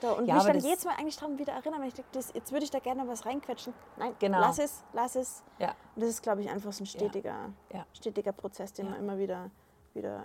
Da, 0.00 0.12
und 0.12 0.26
Ja, 0.26 0.36
mich 0.36 0.44
dann 0.44 0.58
jedes 0.60 0.84
Mal 0.84 0.94
eigentlich 0.96 1.16
daran 1.16 1.38
wieder 1.38 1.52
erinnern, 1.52 1.80
wenn 1.80 1.88
ich 1.88 1.94
denke, 1.94 2.10
das, 2.12 2.32
jetzt 2.32 2.52
würde 2.52 2.64
ich 2.64 2.70
da 2.70 2.78
gerne 2.78 3.06
was 3.06 3.26
reinquetschen. 3.26 3.74
Nein, 3.98 4.14
Genau. 4.18 4.40
lass 4.40 4.58
es, 4.58 4.82
lass 4.92 5.14
es. 5.16 5.42
Ja. 5.58 5.74
Und 5.94 6.02
das 6.02 6.10
ist, 6.10 6.22
glaube 6.22 6.42
ich, 6.42 6.48
einfach 6.48 6.72
so 6.72 6.82
ein 6.82 6.86
stetiger, 6.86 7.50
Ja. 7.72 7.86
stetiger 7.92 8.32
Prozess, 8.32 8.72
den 8.72 8.88
man 8.90 8.98
immer 8.98 9.18
wieder, 9.18 9.50
wieder 9.94 10.24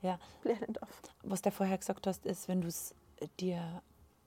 Ja. 0.00 0.18
lernen 0.42 0.72
darf. 0.72 0.88
Was 1.22 1.42
du 1.42 1.50
vorher 1.50 1.76
gesagt 1.78 2.06
hast, 2.06 2.24
ist, 2.24 2.48
wenn 2.48 2.62
du 2.62 2.68
es 2.68 2.94
dir 3.38 3.82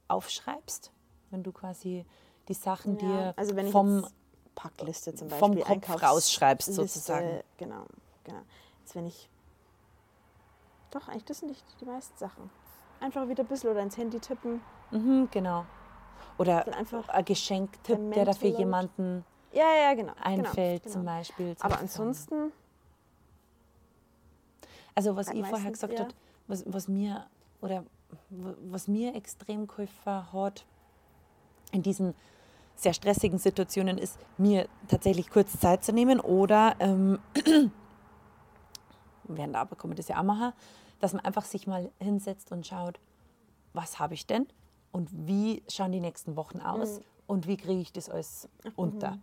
aufschreibst, 0.07 0.91
wenn 1.31 1.43
du 1.43 1.51
quasi 1.51 2.05
die 2.47 2.53
Sachen 2.53 2.97
dir 2.97 3.33
also 3.35 3.55
vom 3.71 4.07
Packliste 4.55 5.13
zum 5.13 5.27
Beispiel, 5.27 5.39
vom 5.47 5.55
Kopf 5.59 5.69
Einkaufs- 5.69 6.03
rausschreibst, 6.03 6.67
Liste, 6.69 6.81
sozusagen. 6.83 7.41
Genau, 7.57 7.85
genau. 8.23 8.41
Jetzt 8.79 8.95
wenn 8.95 9.05
ich, 9.07 9.29
doch 10.91 11.07
eigentlich 11.09 11.25
das 11.25 11.39
sind 11.39 11.49
nicht 11.49 11.63
die 11.81 11.85
meisten 11.85 12.17
Sachen. 12.17 12.49
Einfach 12.99 13.27
wieder 13.27 13.43
ein 13.43 13.47
bisschen 13.47 13.69
oder 13.69 13.81
ins 13.81 13.97
Handy 13.97 14.19
tippen. 14.19 14.61
Mhm, 14.91 15.27
genau. 15.31 15.65
Oder 16.37 16.65
einfach 16.75 17.07
ein 17.09 17.25
Geschenktipp, 17.25 17.97
der 17.97 17.97
der 17.97 18.25
da 18.25 18.33
für 18.33 18.45
Mental 18.45 18.49
Load. 18.51 18.57
jemanden 18.63 19.25
Ja, 19.51 19.65
ja, 19.83 19.93
genau. 19.93 20.13
einfällt, 20.21 20.83
genau, 20.83 20.93
zum 20.93 21.01
genau. 21.03 21.13
Beispiel. 21.17 21.45
Aber 21.45 21.55
solche 21.57 21.69
Sachen. 21.69 21.81
ansonsten, 21.81 22.51
Also 24.95 25.15
was 25.15 25.27
Halt 25.27 25.37
ich 25.37 25.43
vorher 25.45 25.59
meistens, 25.71 25.73
gesagt 25.73 25.93
ja. 25.93 25.99
habe, 26.05 26.13
was, 26.47 26.63
was 26.67 26.87
mir 26.87 27.27
oder 27.61 27.83
was 28.29 28.87
mir 28.87 29.15
extrem 29.15 29.67
geholfen 29.67 30.31
hat 30.33 30.65
in 31.71 31.81
diesen 31.83 32.13
sehr 32.75 32.93
stressigen 32.93 33.39
Situationen 33.39 33.97
ist, 33.97 34.17
mir 34.37 34.67
tatsächlich 34.87 35.29
kurz 35.29 35.59
Zeit 35.59 35.83
zu 35.83 35.91
nehmen 35.91 36.19
oder 36.19 36.75
ähm, 36.79 37.19
während 39.23 39.53
der 39.55 39.61
Arbeit 39.61 39.79
kann 39.79 39.89
man 39.89 39.97
das 39.97 40.07
ja 40.07 40.19
auch 40.19 40.23
machen, 40.23 40.53
dass 40.99 41.13
man 41.13 41.23
einfach 41.23 41.45
sich 41.45 41.67
mal 41.67 41.91
hinsetzt 41.99 42.51
und 42.51 42.65
schaut, 42.65 42.99
was 43.73 43.99
habe 43.99 44.13
ich 44.13 44.25
denn? 44.25 44.47
Und 44.91 45.09
wie 45.11 45.63
schauen 45.69 45.91
die 45.91 45.99
nächsten 45.99 46.35
Wochen 46.35 46.59
aus? 46.59 47.01
Und 47.27 47.45
wie 47.45 47.57
kriege 47.57 47.81
ich 47.81 47.91
das 47.91 48.09
alles 48.09 48.47
unter. 48.77 49.17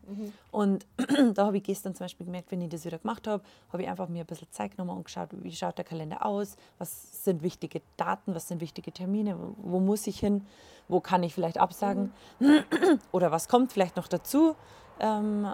Und 0.50 0.86
da 1.34 1.46
habe 1.46 1.56
ich 1.56 1.62
gestern 1.62 1.94
zum 1.94 2.04
Beispiel 2.04 2.26
gemerkt, 2.26 2.52
wenn 2.52 2.60
ich 2.60 2.68
das 2.68 2.84
wieder 2.84 2.98
gemacht 2.98 3.26
habe, 3.26 3.42
habe 3.72 3.82
ich 3.82 3.88
einfach 3.88 4.08
mir 4.08 4.24
ein 4.24 4.26
bisschen 4.26 4.50
Zeit 4.50 4.72
genommen 4.72 4.98
und 4.98 5.04
geschaut, 5.04 5.30
wie 5.32 5.50
schaut 5.50 5.78
der 5.78 5.86
Kalender 5.86 6.24
aus, 6.24 6.56
was 6.76 7.24
sind 7.24 7.42
wichtige 7.42 7.80
Daten, 7.96 8.34
was 8.34 8.48
sind 8.48 8.60
wichtige 8.60 8.92
Termine, 8.92 9.38
wo, 9.56 9.80
muss 9.80 10.06
ich 10.06 10.20
hin, 10.20 10.46
wo 10.86 11.00
kann 11.00 11.22
ich 11.22 11.32
vielleicht 11.32 11.56
absagen? 11.56 12.12
Oder 13.12 13.30
was 13.30 13.48
kommt 13.48 13.72
vielleicht 13.72 13.96
noch 13.96 14.06
dazu, 14.06 14.54
ähm, 15.00 15.48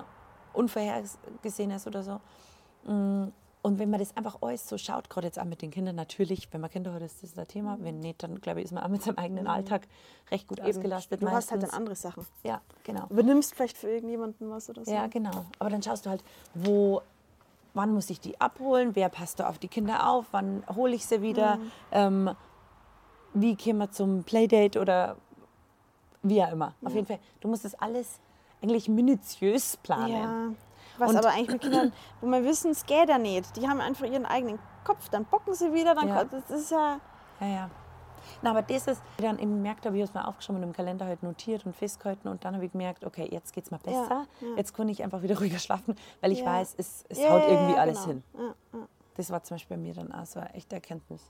Unvorhergesehenes 0.52 1.86
oder 1.86 2.02
so. 2.02 2.20
Und 3.62 3.78
wenn 3.78 3.90
man 3.90 4.00
das 4.00 4.16
einfach 4.16 4.38
alles 4.40 4.66
so 4.68 4.78
schaut, 4.78 5.10
gerade 5.10 5.26
jetzt 5.26 5.38
auch 5.38 5.44
mit 5.44 5.60
den 5.60 5.70
Kindern, 5.70 5.94
natürlich, 5.94 6.48
wenn 6.52 6.62
man 6.62 6.70
Kinder 6.70 6.94
hat, 6.94 7.02
ist 7.02 7.22
das 7.22 7.36
ein 7.36 7.46
Thema. 7.46 7.76
Wenn 7.80 8.00
nicht, 8.00 8.22
dann 8.22 8.40
glaube 8.40 8.60
ich, 8.60 8.64
ist 8.66 8.72
man 8.72 8.82
auch 8.82 8.88
mit 8.88 9.02
seinem 9.02 9.18
eigenen 9.18 9.46
Alltag 9.46 9.86
recht 10.30 10.48
gut 10.48 10.62
ausgelastet. 10.62 11.20
du 11.22 11.30
hast 11.30 11.50
halt 11.50 11.62
dann 11.62 11.68
meistens. 11.68 11.74
andere 11.76 11.94
Sachen. 11.94 12.26
Ja, 12.42 12.62
genau. 12.84 13.06
Übernimmst 13.10 13.54
vielleicht 13.54 13.76
für 13.76 13.90
irgendjemanden 13.90 14.48
was 14.50 14.70
oder 14.70 14.82
so. 14.84 14.90
Ja, 14.90 15.08
genau. 15.08 15.44
Aber 15.58 15.68
dann 15.68 15.82
schaust 15.82 16.06
du 16.06 16.10
halt, 16.10 16.24
wo, 16.54 17.02
wann 17.74 17.92
muss 17.92 18.08
ich 18.08 18.18
die 18.18 18.40
abholen, 18.40 18.96
wer 18.96 19.10
passt 19.10 19.40
da 19.40 19.48
auf 19.50 19.58
die 19.58 19.68
Kinder 19.68 20.08
auf, 20.08 20.26
wann 20.30 20.64
hole 20.74 20.94
ich 20.94 21.04
sie 21.04 21.20
wieder, 21.20 21.56
Mhm. 21.56 21.70
ähm, 21.92 22.30
wie 23.34 23.54
gehen 23.56 23.76
wir 23.76 23.90
zum 23.90 24.24
Playdate 24.24 24.80
oder 24.80 25.16
wie 26.22 26.42
auch 26.42 26.50
immer. 26.52 26.74
Auf 26.82 26.94
jeden 26.94 27.06
Fall, 27.06 27.18
du 27.40 27.48
musst 27.48 27.64
das 27.66 27.74
alles 27.74 28.20
eigentlich 28.62 28.88
minutiös 28.88 29.76
planen. 29.76 30.12
Ja. 30.12 30.48
Was 31.00 31.10
Und- 31.10 31.16
aber 31.16 31.30
eigentlich 31.30 31.48
mit 31.50 31.60
Kindern, 31.62 31.92
wo 32.20 32.26
wir 32.28 32.44
wissen, 32.44 32.70
es 32.72 32.84
geht 32.86 33.08
ja 33.08 33.18
nicht. 33.18 33.56
Die 33.56 33.68
haben 33.68 33.80
einfach 33.80 34.06
ihren 34.06 34.26
eigenen 34.26 34.58
Kopf, 34.84 35.08
dann 35.08 35.24
bocken 35.24 35.54
sie 35.54 35.72
wieder, 35.72 35.94
dann 35.94 36.08
Ja. 36.08 36.24
das 36.24 36.50
ist 36.50 36.70
ja. 36.70 37.00
Ja, 37.40 37.46
ja. 37.46 37.70
Na, 38.42 38.50
aber 38.50 38.60
das 38.62 38.86
ist, 38.86 39.00
dann 39.16 39.38
eben 39.38 39.54
gemerkt 39.54 39.86
habe, 39.86 39.96
ich 39.96 40.02
habe 40.02 40.10
es 40.10 40.14
mir 40.14 40.28
aufgeschrieben 40.28 40.62
und 40.62 40.68
im 40.68 40.72
Kalender 40.74 41.06
halt 41.06 41.22
notiert 41.22 41.64
und 41.64 41.74
festgehalten 41.74 42.28
und 42.28 42.44
dann 42.44 42.54
habe 42.54 42.66
ich 42.66 42.72
gemerkt, 42.72 43.04
okay, 43.04 43.26
jetzt 43.30 43.52
geht 43.54 43.64
es 43.64 43.70
mir 43.70 43.78
besser, 43.78 44.26
ja. 44.40 44.48
jetzt 44.56 44.74
kann 44.74 44.88
ich 44.90 45.02
einfach 45.02 45.22
wieder 45.22 45.38
ruhiger 45.40 45.58
schlafen, 45.58 45.96
weil 46.20 46.32
ich 46.32 46.40
Ja. 46.40 46.46
weiß, 46.46 46.74
es, 46.76 47.04
es 47.08 47.18
Ja, 47.18 47.30
haut 47.30 47.42
ja, 47.42 47.48
irgendwie 47.48 47.72
ja, 47.74 47.78
alles 47.80 47.96
genau. 48.04 48.06
hin. 48.08 48.22
Ja, 48.38 48.78
ja. 48.78 48.86
Das 49.14 49.30
war 49.30 49.42
zum 49.42 49.54
Beispiel 49.56 49.76
bei 49.78 49.82
mir 49.82 49.94
dann 49.94 50.12
auch 50.12 50.26
so 50.26 50.38
eine 50.38 50.52
echte 50.54 50.74
Erkenntnis. 50.76 51.22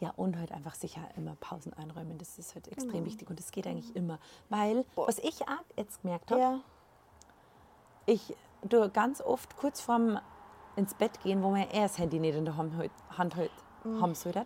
Ja, 0.00 0.12
und 0.16 0.36
halt 0.38 0.50
einfach 0.52 0.74
sicher 0.74 1.00
immer 1.16 1.36
Pausen 1.36 1.72
einräumen, 1.74 2.18
das 2.18 2.38
ist 2.38 2.54
halt 2.54 2.66
extrem 2.68 2.92
Genau. 2.92 3.04
wichtig 3.06 3.28
und 3.30 3.38
das 3.38 3.50
geht 3.52 3.66
eigentlich 3.66 3.94
immer. 3.94 4.18
Weil, 4.48 4.84
was 4.96 5.18
ich 5.18 5.42
auch 5.42 5.62
jetzt 5.76 6.00
gemerkt 6.02 6.30
habe, 6.30 6.40
ja. 6.40 6.58
ich 8.06 8.34
du 8.62 8.88
ganz 8.90 9.20
oft 9.20 9.56
kurz 9.56 9.80
vorm 9.80 10.18
ins 10.76 10.94
Bett 10.94 11.20
gehen, 11.22 11.42
wo 11.42 11.50
man 11.50 11.68
eher 11.68 11.82
das 11.82 11.98
Handy 11.98 12.18
nicht 12.18 12.34
in 12.36 12.44
der 12.44 12.56
Hand, 12.56 12.72
Hand 13.16 13.34
Mhm. 13.84 14.00
haben 14.00 14.14
sollte, 14.14 14.44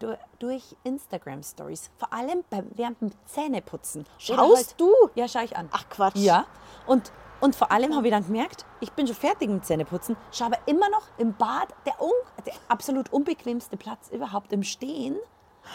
du, 0.00 0.18
durch 0.38 0.76
Instagram 0.84 1.42
Stories, 1.42 1.90
vor 1.96 2.12
allem 2.12 2.44
beim, 2.50 2.70
während 2.74 3.00
dem 3.00 3.10
Zähneputzen. 3.24 4.04
Schaust 4.18 4.56
halt- 4.56 4.74
du? 4.80 4.92
Ja, 5.14 5.26
schaue 5.28 5.44
ich 5.44 5.56
an. 5.56 5.68
Ach 5.72 5.88
Quatsch. 5.88 6.16
Ja, 6.16 6.44
und, 6.86 7.10
und 7.40 7.56
vor 7.56 7.72
allem 7.72 7.96
habe 7.96 8.06
ich 8.06 8.12
dann 8.12 8.26
gemerkt, 8.26 8.66
ich 8.80 8.92
bin 8.92 9.06
schon 9.06 9.16
fertig 9.16 9.48
mit 9.48 9.64
Zähneputzen, 9.64 10.16
schaue 10.30 10.48
aber 10.48 10.58
immer 10.66 10.90
noch 10.90 11.04
im 11.16 11.32
Bad, 11.34 11.68
der, 11.86 12.00
un, 12.02 12.10
der 12.44 12.52
absolut 12.68 13.10
unbequemste 13.12 13.76
Platz 13.78 14.10
überhaupt 14.10 14.52
im 14.52 14.62
Stehen, 14.62 15.16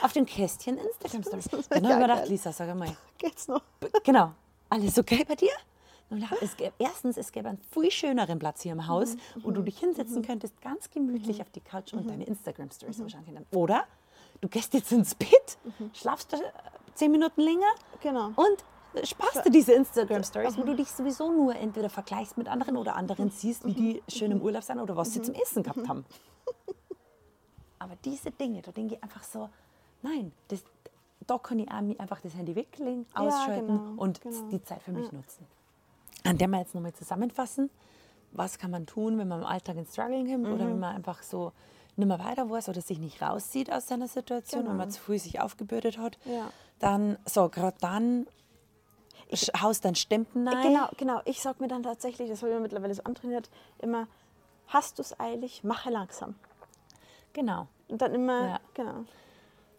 auf 0.04 0.14
dem 0.14 0.26
Kästchen 0.28 0.78
Instagram 0.78 1.24
Stories. 1.24 1.46
Das 1.50 1.60
ist 1.62 1.72
Dann 1.72 1.84
habe 1.86 1.94
ich 1.94 2.00
mir 2.00 2.08
gedacht. 2.08 2.28
Lisa, 2.30 2.52
sag 2.52 2.74
mal, 2.76 2.96
Geht's 3.18 3.48
noch? 3.48 3.62
Genau. 4.04 4.32
Alles 4.70 4.98
okay 5.00 5.24
bei 5.28 5.36
dir? 5.36 5.52
Es 6.42 6.56
gäbe, 6.56 6.74
erstens, 6.78 7.18
es 7.18 7.32
gäbe 7.32 7.50
einen 7.50 7.60
viel 7.72 7.90
schöneren 7.92 8.40
Platz 8.40 8.62
hier 8.62 8.72
im 8.74 8.88
Haus, 8.88 9.16
wo 9.42 9.52
du 9.52 9.62
dich 9.62 9.80
hinsetzen 9.80 10.22
könntest, 10.22 10.62
ganz 10.62 10.90
gemütlich 10.92 11.42
auf 11.42 11.50
die 11.50 11.62
Couch 11.62 11.94
und 11.94 12.10
deine 12.10 12.26
Instagram-Stories 12.26 13.02
anschauen 13.02 13.26
können. 13.26 13.46
Oder 13.54 13.86
du 14.42 14.48
gehst 14.48 14.74
jetzt 14.74 14.92
ins 14.92 15.16
Bett, 15.16 15.58
schlafst 15.94 16.32
da 16.34 16.38
zehn 16.94 17.12
Minuten 17.12 17.42
länger 17.42 17.66
Genau. 18.02 18.28
und 18.36 19.06
sparst 19.06 19.46
dir 19.46 19.50
diese 19.52 19.74
Instagram-Stories, 19.74 20.58
wo 20.58 20.64
du 20.64 20.76
dich 20.76 20.90
sowieso 20.92 21.32
nur 21.32 21.56
entweder 21.56 21.90
vergleichst 21.90 22.38
mit 22.38 22.48
anderen 22.48 22.78
oder 22.78 22.96
anderen 22.96 23.30
siehst, 23.32 23.66
wie 23.66 23.74
die 23.74 24.04
schön 24.08 24.32
im 24.32 24.42
Urlaub 24.42 24.64
sind 24.64 24.80
oder 24.80 24.96
was 24.96 25.12
sie 25.14 25.22
zum 25.22 25.34
Essen 25.36 25.64
gehabt 25.64 25.88
haben. 25.90 26.06
Aber 27.80 27.96
diese 28.06 28.32
Dinge, 28.32 28.62
da 28.62 28.72
denke 28.72 28.96
ich 28.96 29.04
einfach 29.04 29.24
so, 29.24 29.50
nein, 30.02 30.32
das, 30.48 30.64
da 31.28 31.38
kann 31.38 31.60
ich 31.60 31.70
einfach 31.70 32.22
das 32.22 32.34
Handy 32.36 32.56
weglegen, 32.56 33.06
Ja, 33.16 33.22
ausschalten 33.22 33.68
genau, 33.68 34.02
und 34.02 34.22
genau. 34.22 34.50
die 34.50 34.64
Zeit 34.64 34.82
für 34.82 34.92
mich 34.92 35.12
nutzen. 35.12 35.46
An 36.26 36.38
der 36.38 36.48
wir 36.48 36.60
jetzt 36.60 36.76
nochmal 36.76 36.94
zusammenfassen, 36.94 37.70
was 38.32 38.58
kann 38.58 38.72
man 38.72 38.86
tun, 38.86 39.18
wenn 39.18 39.28
man 39.28 39.42
im 39.42 39.46
Alltag 39.46 39.78
ins 39.78 39.94
Struggling 39.94 40.28
kommt 40.30 40.48
oder 40.48 40.66
Mhm. 40.66 40.70
wenn 40.72 40.80
man 40.80 40.96
einfach 40.96 41.24
so 41.24 41.52
nicht 41.96 42.08
mehr 42.08 42.20
weiter 42.20 42.50
weiß 42.50 42.68
oder 42.70 42.82
sich 42.82 43.00
nicht 43.00 43.22
rauszieht 43.22 43.72
aus 43.72 43.88
seiner 43.88 44.08
Situation, 44.08 44.68
wenn 44.68 44.76
man 44.76 44.92
zu 44.92 45.00
früh 45.00 45.18
sich 45.20 45.40
aufgebürdet 45.40 45.98
hat, 45.98 46.18
Genau. 46.24 46.36
Ja. 46.38 46.50
dann, 46.80 47.18
so, 47.26 47.48
gerade 47.48 47.78
dann 47.80 48.28
sch- 49.32 49.62
haust 49.62 49.86
dann 49.86 49.96
Stempen 49.96 50.46
rein. 50.48 50.62
Genau, 50.74 50.90
genau. 50.98 51.22
Ich 51.26 51.42
sag 51.42 51.62
mir 51.62 51.68
dann 51.70 51.84
tatsächlich, 51.84 52.30
das 52.30 52.42
habe 52.42 52.50
ich 52.50 52.56
mir 52.56 52.62
mittlerweile 52.62 52.94
so 52.94 53.04
antrainiert, 53.04 53.50
immer, 53.80 54.08
hast 54.68 54.98
du 54.98 55.02
es 55.04 55.18
eilig, 55.20 55.64
mache 55.64 55.90
langsam. 55.90 56.36
Genau. 57.32 57.68
Und 57.88 58.02
dann 58.02 58.14
immer, 58.14 58.46
Ja. 58.48 58.60
genau. 58.74 59.06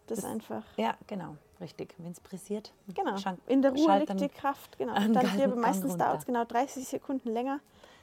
Das, 0.07 0.19
ist 0.21 0.25
einfach. 0.25 0.63
Ja, 0.77 0.95
genau. 1.09 1.37
Richtig. 1.61 1.95
Wenn 1.99 2.13
es 2.13 2.21
pressiert, 2.21 2.73
Genau. 2.95 3.17
schank- 3.17 3.39
In 3.47 3.63
der 3.63 3.73
Ruhe 3.73 3.99
liegt 3.99 4.21
die 4.21 4.29
Kraft. 4.29 4.77
Genau. 4.79 4.93
Dann 5.13 5.31
hier, 5.35 5.49
meistens 5.49 5.97
dauert 5.97 6.19
es 6.21 6.27
genau 6.27 6.45
30 6.45 6.87
Sekunden 6.87 7.31
länger, 7.31 7.61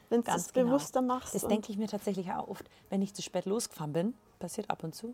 wenn 0.10 0.24
du 0.24 0.32
es 0.32 0.52
genau. 0.54 0.68
bewusster 0.68 1.02
machst. 1.02 1.36
Das 1.36 1.48
denke 1.48 1.72
ich 1.72 1.78
mir 1.78 1.88
tatsächlich 1.88 2.32
auch 2.32 2.48
oft, 2.48 2.70
wenn 2.90 3.02
ich 3.02 3.14
zu 3.14 3.22
spät 3.22 3.46
losgefahren 3.46 3.94
bin. 3.94 4.14
Passiert 4.40 4.70
ab 4.70 4.84
und 4.84 4.96
zu. 4.96 5.14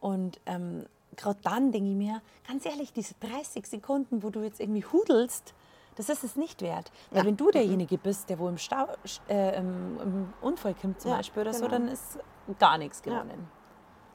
Und 0.00 0.40
ähm, 0.46 0.84
gerade 1.16 1.38
dann 1.42 1.70
denke 1.72 1.90
ich 1.90 1.96
mir, 1.96 2.20
ganz 2.48 2.66
ehrlich, 2.66 2.92
diese 2.92 3.14
30 3.20 3.66
Sekunden, 3.66 4.22
wo 4.22 4.30
du 4.30 4.42
jetzt 4.42 4.60
irgendwie 4.60 4.84
hudelst, 4.84 5.54
das 5.94 6.08
ist 6.08 6.24
es 6.24 6.34
nicht 6.34 6.60
wert. 6.60 6.90
Weil 7.12 7.20
Ja. 7.20 7.26
wenn 7.26 7.36
du 7.36 7.50
derjenige 7.52 7.98
bist, 7.98 8.28
der 8.28 8.40
wo 8.40 8.48
im, 8.48 8.58
Stau, 8.58 8.88
äh, 9.28 9.56
im, 9.58 10.00
im 10.00 10.32
Unfall 10.42 10.74
kommt 10.74 11.00
zum 11.00 11.12
Ja, 11.12 11.18
Beispiel 11.18 11.42
oder 11.42 11.52
so, 11.54 11.60
genau. 11.66 11.70
dann 11.78 11.88
ist 11.88 12.18
gar 12.58 12.78
nichts 12.78 13.00
Ja. 13.06 13.22
gewonnen. 13.22 13.48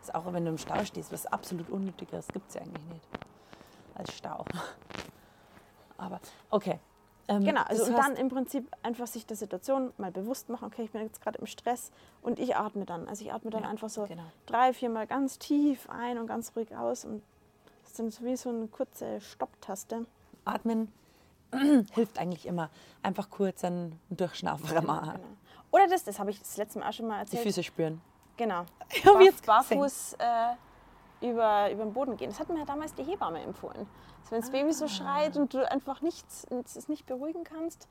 Ist 0.01 0.13
auch 0.13 0.31
wenn 0.31 0.43
du 0.46 0.51
im 0.51 0.58
Stau 0.58 0.84
stehst, 0.86 1.12
was 1.12 1.25
absolut 1.25 1.69
unnötig 1.69 2.12
ist, 2.13 2.31
gibt 2.34 2.50
es 2.50 2.55
ja 2.55 2.62
eigentlich 2.62 2.86
nicht. 2.86 3.08
Als 3.99 4.15
Stau. 4.15 4.45
Aber 5.97 6.19
okay. 6.49 6.79
Ähm, 7.27 7.43
Genau, 7.43 7.61
also 7.63 7.83
und 7.83 7.95
dann 7.97 8.15
im 8.15 8.29
Prinzip 8.29 8.65
einfach 8.81 9.05
sich 9.07 9.25
der 9.25 9.37
Situation 9.37 9.93
mal 9.97 10.09
bewusst 10.11 10.49
machen, 10.49 10.65
okay, 10.65 10.83
ich 10.83 10.91
bin 10.91 11.01
jetzt 11.03 11.21
gerade 11.21 11.37
im 11.37 11.45
Stress 11.45 11.91
und 12.23 12.39
ich 12.39 12.55
atme 12.55 12.85
dann. 12.85 13.07
Also 13.07 13.23
ich 13.25 13.31
atme 13.33 13.51
dann 13.51 13.63
Ja, 13.63 13.69
einfach 13.69 13.89
so 13.89 14.05
genau. 14.05 14.23
drei, 14.47 14.73
viermal 14.73 15.05
ganz 15.05 15.37
tief 15.37 15.87
ein 15.89 16.17
und 16.17 16.25
ganz 16.27 16.53
ruhig 16.55 16.75
aus 16.75 17.05
und 17.05 17.21
das 17.83 17.91
ist 17.91 17.99
dann 17.99 18.09
so 18.09 18.23
wie 18.23 18.35
so 18.37 18.49
eine 18.49 18.67
kurze 18.67 19.19
Stopptaste. 19.21 20.05
Atmen 20.45 20.91
hilft 21.93 22.17
eigentlich 22.17 22.45
immer. 22.47 22.69
Einfach 23.03 23.29
kurz 23.29 23.63
einen 23.63 23.99
Durchschnaufer 24.09 24.81
machen. 24.81 25.11
Genau. 25.13 25.25
Oder 25.71 25.87
das, 25.87 26.03
das 26.05 26.17
habe 26.19 26.31
ich 26.31 26.39
das 26.39 26.57
letzte 26.57 26.79
Mal 26.79 26.89
auch 26.89 26.93
schon 26.93 27.07
mal 27.07 27.15
Die 27.25 27.35
erzählt. 27.35 27.43
Füße 27.43 27.63
spüren. 27.63 28.01
Genau. 28.37 28.63
Ich 28.91 29.03
Barf- 29.03 29.21
jetzt 29.21 29.45
barfuß 29.45 30.13
äh, 30.13 30.25
über, 31.21 31.71
über 31.71 31.83
den 31.83 31.93
Boden 31.93 32.17
gehen. 32.17 32.29
Das 32.29 32.39
hat 32.39 32.49
mir 32.49 32.59
ja 32.59 32.65
damals 32.65 32.93
die 32.93 33.03
Hebamme 33.03 33.41
empfohlen. 33.41 33.88
Also 34.21 34.31
wenn 34.31 34.41
das 34.41 34.51
Baby 34.51 34.69
Ah. 34.69 34.73
so 34.73 34.88
schreit 34.88 35.38
und 35.38 35.53
du 35.53 35.69
einfach 35.69 36.01
nichts, 36.01 36.45
es 36.63 36.88
nicht 36.89 37.05
beruhigen 37.05 37.43
kannst. 37.43 37.88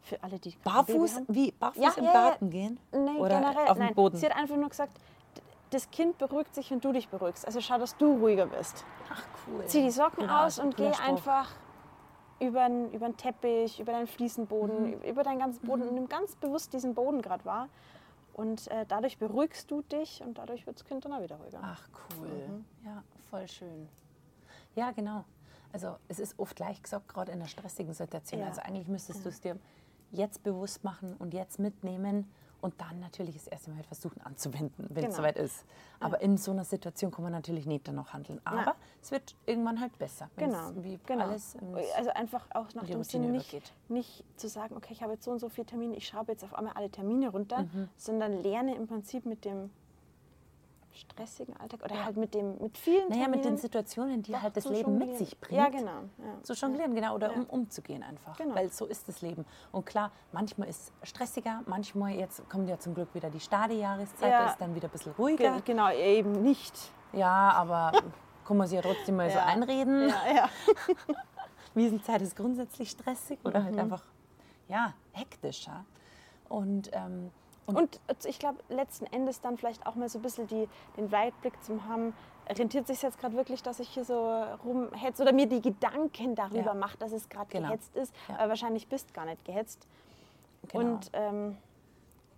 Für 0.00 0.20
alle, 0.22 0.38
die 0.40 0.56
Barfuß, 0.64 1.22
wie 1.28 1.52
barfuß 1.52 1.80
Ja, 1.82 1.92
im 1.96 2.04
ja, 2.04 2.12
ja. 2.12 2.22
Garten 2.30 2.50
gehen? 2.50 2.80
Oder 2.92 3.40
generell. 3.40 3.68
auf 3.68 3.78
nein. 3.78 3.88
dem 3.88 3.94
Boden? 3.94 4.16
Sie 4.16 4.26
hat 4.26 4.36
einfach 4.36 4.56
nur 4.56 4.68
gesagt, 4.68 4.98
das 5.70 5.90
Kind 5.90 6.18
beruhigt 6.18 6.54
sich, 6.54 6.70
wenn 6.72 6.80
du 6.80 6.92
dich 6.92 7.08
beruhigst. 7.08 7.46
Also 7.46 7.60
schau, 7.60 7.78
dass 7.78 7.96
du 7.96 8.16
ruhiger 8.18 8.46
bist. 8.46 8.84
Ach 9.12 9.22
cool. 9.46 9.64
Zieh 9.66 9.82
die 9.82 9.90
Socken 9.92 10.22
Genau, 10.26 10.44
aus 10.44 10.58
und 10.58 10.76
geh 10.76 10.88
einfach 10.88 11.48
über 12.40 12.68
den, 12.68 12.90
über 12.92 13.06
den 13.06 13.16
Teppich, 13.16 13.78
über 13.78 13.92
deinen 13.92 14.08
Fliesenboden, 14.08 14.98
Mhm. 14.98 15.02
über 15.02 15.22
deinen 15.22 15.38
ganzen 15.38 15.64
Boden 15.64 15.82
und 15.82 15.94
nimm 15.94 16.08
ganz 16.08 16.34
bewusst 16.36 16.72
diesen 16.72 16.94
Boden 16.94 17.22
gerade 17.22 17.44
wahr. 17.44 17.68
Und 18.32 18.68
äh, 18.68 18.86
dadurch 18.86 19.18
beruhigst 19.18 19.70
du 19.70 19.82
dich 19.82 20.22
und 20.22 20.38
dadurch 20.38 20.66
wird 20.66 20.78
das 20.78 20.84
Kind 20.84 21.04
dann 21.04 21.12
auch 21.12 21.22
wieder 21.22 21.36
ruhiger. 21.36 21.60
Ach 21.62 21.88
cool. 22.18 22.64
Ja, 22.84 23.02
voll 23.28 23.46
schön. 23.46 23.88
Ja, 24.74 24.90
genau. 24.90 25.24
Also 25.72 25.96
es 26.08 26.18
ist 26.18 26.38
oft 26.38 26.58
leicht 26.58 26.82
gesagt, 26.82 27.08
gerade 27.08 27.32
in 27.32 27.38
einer 27.38 27.48
stressigen 27.48 27.94
Situation. 27.94 28.40
Ja. 28.40 28.48
Also 28.48 28.62
eigentlich 28.62 28.88
müsstest 28.88 29.24
du 29.24 29.28
es 29.28 29.40
dir 29.40 29.58
jetzt 30.10 30.42
bewusst 30.42 30.84
machen 30.84 31.14
und 31.18 31.34
jetzt 31.34 31.58
mitnehmen 31.58 32.30
und 32.62 32.80
dann 32.80 33.00
natürlich 33.00 33.34
das 33.34 33.48
erste 33.48 33.70
Mal 33.70 33.76
halt 33.76 33.86
versuchen 33.86 34.20
anzuwenden, 34.22 34.86
wenn 34.88 35.04
es 35.04 35.10
Genau. 35.10 35.16
soweit 35.16 35.36
ist. 35.36 35.64
Aber 36.00 36.20
in 36.22 36.38
so 36.38 36.52
einer 36.52 36.64
Situation 36.64 37.10
kann 37.10 37.22
man 37.24 37.32
natürlich 37.32 37.66
nicht 37.66 37.86
dann 37.86 37.96
noch 37.96 38.12
handeln. 38.14 38.40
Aber 38.44 38.56
Nein. 38.56 38.74
es 39.02 39.10
wird 39.10 39.34
irgendwann 39.46 39.80
halt 39.80 39.98
besser, 39.98 40.30
Genau, 40.36 40.70
wie 40.76 40.98
genau. 41.04 41.24
alles 41.24 41.56
Also 41.96 42.10
einfach 42.10 42.46
auch 42.54 42.72
nach 42.74 42.86
dem 42.86 43.02
Sinn 43.04 43.30
nicht, 43.32 43.72
nicht 43.88 44.24
zu 44.36 44.48
sagen, 44.48 44.76
okay, 44.76 44.92
ich 44.92 45.02
habe 45.02 45.12
jetzt 45.12 45.24
so 45.24 45.32
und 45.32 45.40
so 45.40 45.48
viele 45.48 45.66
Termine, 45.66 45.96
ich 45.96 46.06
schraube 46.06 46.32
jetzt 46.32 46.44
auf 46.44 46.54
einmal 46.54 46.72
alle 46.74 46.88
Termine 46.90 47.28
runter, 47.28 47.66
sondern 47.96 48.32
lerne 48.42 48.74
im 48.76 48.86
Prinzip 48.86 49.26
mit 49.26 49.44
dem 49.44 49.70
stressigen 50.94 51.56
Alltag 51.58 51.82
oder 51.84 52.04
halt 52.04 52.16
mit 52.16 52.34
dem 52.34 52.58
mit 52.58 52.76
vielen 52.76 53.08
Naja, 53.08 53.22
mit 53.26 53.36
den 53.36 53.42
Terminen 53.42 53.56
Situationen, 53.58 54.22
die 54.22 54.36
halt 54.36 54.56
das 54.56 54.64
Leben 54.66 54.92
mit 54.98 55.08
jonglieren. 55.08 55.18
sich 55.18 55.40
bringt. 55.40 55.58
Ja, 55.60 55.68
genau. 55.68 56.02
Ja. 56.18 56.42
zu 56.42 56.52
jonglieren, 56.54 56.94
genau, 56.94 57.14
oder 57.14 57.30
Ja. 57.32 57.36
um 57.38 57.44
umzugehen 57.46 58.02
einfach. 58.02 58.36
Genau. 58.36 58.54
Weil 58.54 58.70
so 58.70 58.86
ist 58.86 59.08
das 59.08 59.22
Leben. 59.22 59.44
Und 59.72 59.86
klar, 59.86 60.10
manchmal 60.32 60.68
ist 60.68 60.92
es 61.02 61.08
stressiger, 61.08 61.62
manchmal, 61.66 62.12
jetzt 62.12 62.48
kommt 62.50 62.68
ja 62.68 62.78
zum 62.78 62.94
Glück 62.94 63.14
wieder 63.14 63.30
die 63.30 63.40
Stade-Jahreszeit, 63.40 64.30
Ja. 64.30 64.44
da 64.44 64.50
ist 64.50 64.60
dann 64.60 64.74
wieder 64.74 64.88
ein 64.88 64.92
bisschen 64.92 65.12
ruhiger. 65.12 65.52
Ge 65.52 65.62
genau, 65.64 65.90
eben 65.92 66.42
nicht. 66.42 66.74
Ja, 67.12 67.50
aber 67.52 67.92
kann 68.46 68.56
man 68.56 68.66
sich 68.66 68.76
ja 68.76 68.82
trotzdem 68.82 69.16
mal 69.16 69.30
so 69.30 69.36
Ja. 69.38 69.46
einreden. 69.46 70.08
Ja, 70.08 70.34
ja. 70.34 70.48
Wiesenzeit 71.74 72.20
ist 72.22 72.36
grundsätzlich 72.36 72.90
stressig 72.90 73.38
oder 73.44 73.60
Mhm. 73.60 73.64
halt 73.64 73.78
einfach, 73.78 74.02
ja, 74.68 74.92
hektischer. 75.12 75.84
Und, 76.48 76.90
ähm, 76.92 77.30
und, 77.66 77.76
Und 77.76 78.24
ich 78.24 78.38
glaube, 78.38 78.58
letzten 78.68 79.06
Endes 79.06 79.40
dann 79.40 79.56
vielleicht 79.56 79.86
auch 79.86 79.94
mal 79.94 80.08
so 80.08 80.18
ein 80.18 80.22
bisschen 80.22 80.46
die, 80.46 80.68
den 80.96 81.10
Weitblick 81.12 81.62
zu 81.62 81.84
haben, 81.86 82.12
rentiert 82.48 82.86
sich 82.88 83.00
jetzt 83.02 83.18
gerade 83.18 83.36
wirklich, 83.36 83.62
dass 83.62 83.78
ich 83.80 83.88
hier 83.88 84.04
so 84.04 84.14
rumhetze 84.64 85.22
oder 85.22 85.32
mir 85.32 85.46
die 85.46 85.60
Gedanken 85.60 86.34
darüber 86.34 86.58
Ja. 86.72 86.74
mache, 86.74 86.98
dass 86.98 87.12
es 87.12 87.28
gerade 87.28 87.48
Genau. 87.50 87.68
gehetzt 87.68 87.94
ist. 87.96 88.12
Ja. 88.28 88.38
Aber 88.38 88.48
wahrscheinlich 88.50 88.88
bist 88.88 89.14
gar 89.14 89.24
nicht 89.24 89.44
gehetzt. 89.44 89.86
genau. 90.68 90.94
Und 90.94 91.10
ähm, 91.12 91.56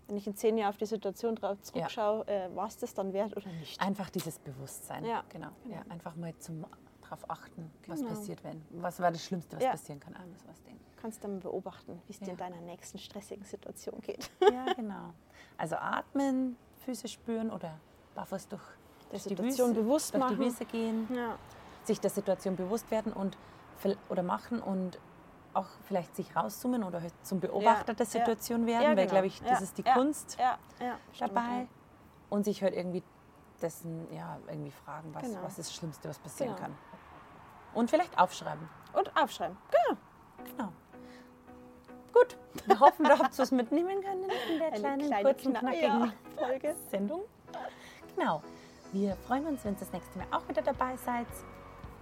wenn 0.07 0.16
ich 0.19 0.26
in 0.26 0.37
zehn 0.37 0.59
Jahren 0.59 0.69
auf 0.71 0.76
die 0.76 0.85
Situation 0.87 1.35
drauf 1.37 1.61
zurückschaue, 1.62 2.26
äh, 2.28 2.54
war 2.54 2.66
es 2.69 2.76
das 2.76 2.93
dann 2.93 3.12
wert 3.14 3.35
oder 3.37 3.49
nicht? 3.49 3.81
Einfach 3.81 4.11
dieses 4.11 4.38
Bewusstsein. 4.38 5.04
Ja, 5.07 5.25
Genau. 5.31 5.49
genau. 5.62 5.75
Ja, 5.76 5.83
einfach 5.90 6.14
mal 6.16 6.35
zum 6.38 6.66
drauf 7.08 7.28
achten, 7.30 7.70
was 7.87 8.00
Genau. 8.00 8.11
passiert, 8.11 8.42
wenn. 8.44 8.64
Was 8.70 9.00
war 9.00 9.11
das 9.12 9.25
Schlimmste, 9.25 9.56
was 9.56 9.62
Ja. 9.64 9.70
passieren 9.73 10.00
kann? 10.00 10.14
Alles 10.16 10.44
was 10.46 10.62
denken. 10.62 10.80
kannst 11.00 11.23
dann 11.23 11.38
beobachten, 11.40 12.00
wie 12.06 12.12
es 12.12 12.18
dir 12.18 12.26
Ja. 12.28 12.32
in 12.32 12.38
deiner 12.38 12.61
nächsten 12.62 12.99
stressigen 12.99 13.44
Situation 13.44 14.00
geht. 14.00 14.30
Ja, 14.40 14.64
genau. 14.76 15.12
Also 15.58 15.76
atmen, 15.76 16.56
Füße 16.84 17.08
spüren 17.08 17.50
oder 17.50 17.78
barfuß 18.14 18.49
durch, 18.49 18.62
Der 18.62 19.11
durch 19.11 19.23
Situation 19.25 19.70
die 19.70 19.76
Wiese, 19.76 19.84
bewusst 19.84 20.14
durch 20.14 20.23
machen. 20.25 20.37
die 20.38 20.44
Wiese 20.46 20.64
gehen, 20.64 21.06
Ja, 21.14 21.37
sich 21.84 22.00
der 22.00 22.08
Situation 22.11 22.56
bewusst 22.56 22.90
werden 22.90 23.12
und 23.12 23.37
oder 24.08 24.23
machen 24.23 24.61
und 24.62 24.99
auch 25.52 25.68
vielleicht 25.82 26.16
sich 26.16 26.34
rauszoomen 26.34 26.82
oder 26.82 27.02
halt 27.02 27.12
zum 27.23 27.38
Beobachter 27.38 27.92
der 27.92 28.06
ja. 28.06 28.11
Situation 28.11 28.66
werden, 28.66 28.82
Ja, 28.82 28.88
weil 28.88 28.96
genau. 28.96 29.11
glaube 29.11 29.26
ich, 29.26 29.40
das 29.40 29.58
Ja, 29.58 29.64
ist 29.64 29.76
die 29.78 29.82
ja, 29.84 29.92
Kunst 29.92 30.38
ja, 30.40 30.58
ja, 30.80 30.99
dabei 31.18 31.40
ja. 31.61 31.66
und 32.30 32.44
sich 32.44 32.62
halt 32.62 32.75
irgendwie 32.75 33.02
dessen 33.64 34.06
ja 34.12 34.38
irgendwie 34.47 34.71
fragen, 34.71 35.12
was, 35.14 35.23
Genau. 35.23 35.42
was 35.42 35.59
ist 35.59 35.71
das 35.71 35.75
Schlimmste, 35.75 36.09
was 36.09 36.18
passieren 36.18 36.54
Genau. 36.54 36.66
kann. 36.68 36.78
Und 37.75 37.90
vielleicht 37.90 38.16
aufschreiben. 38.18 38.68
Und 38.92 39.16
aufschreiben. 39.16 39.56
Genau. 39.71 39.99
Genau. 40.56 40.73
Gut, 42.12 42.37
wir 42.66 42.78
hoffen, 42.78 43.06
ihr 43.06 43.18
habt 43.18 43.37
was 43.38 43.50
mitnehmen 43.50 44.00
können 44.02 44.25
in 44.52 44.59
der 44.59 44.68
Eine 44.68 44.78
kleinen, 44.78 45.06
kleine 45.09 45.25
kurzen, 45.35 45.52
Kna- 45.56 45.58
knackigen 45.60 46.04
ja, 46.04 46.12
Folge. 46.47 46.75
Sendung. 46.91 47.23
Genau. 48.15 48.43
Wir 48.93 49.17
freuen 49.26 49.47
uns, 49.47 49.65
wenn 49.65 49.75
ihr 49.75 49.80
das 49.80 49.91
nächste 49.93 50.19
Mal 50.19 50.26
auch 50.30 50.47
wieder 50.49 50.62
dabei 50.62 50.97
seid. 50.97 51.26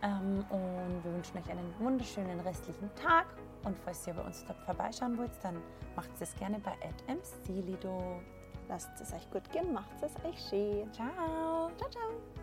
Ähm, 0.03 0.45
und 0.51 1.05
wir 1.05 1.15
wünschen 1.15 1.39
euch 1.39 1.49
einen 1.51 1.73
wunderschönen 1.79 2.41
restlichen 2.41 2.91
Tag. 2.97 3.27
Und 3.65 3.79
falls 3.79 4.07
ihr 4.07 4.13
bei 4.15 4.23
uns 4.23 4.45
vorbeischauen 4.67 5.17
wollt, 5.17 5.31
dann 5.43 5.63
macht 5.97 6.11
es 6.21 6.35
gerne 6.37 6.59
bei 6.59 6.77
@mclido. 7.07 8.21
Lasst 8.69 9.01
es 9.01 9.13
euch 9.13 9.31
gut 9.31 9.51
gehen, 9.53 9.73
macht 9.73 10.03
es 10.03 10.13
euch 10.25 10.39
schön. 10.49 10.93
Ciao. 10.93 11.71
Ciao, 11.77 11.91
ciao. 11.91 12.42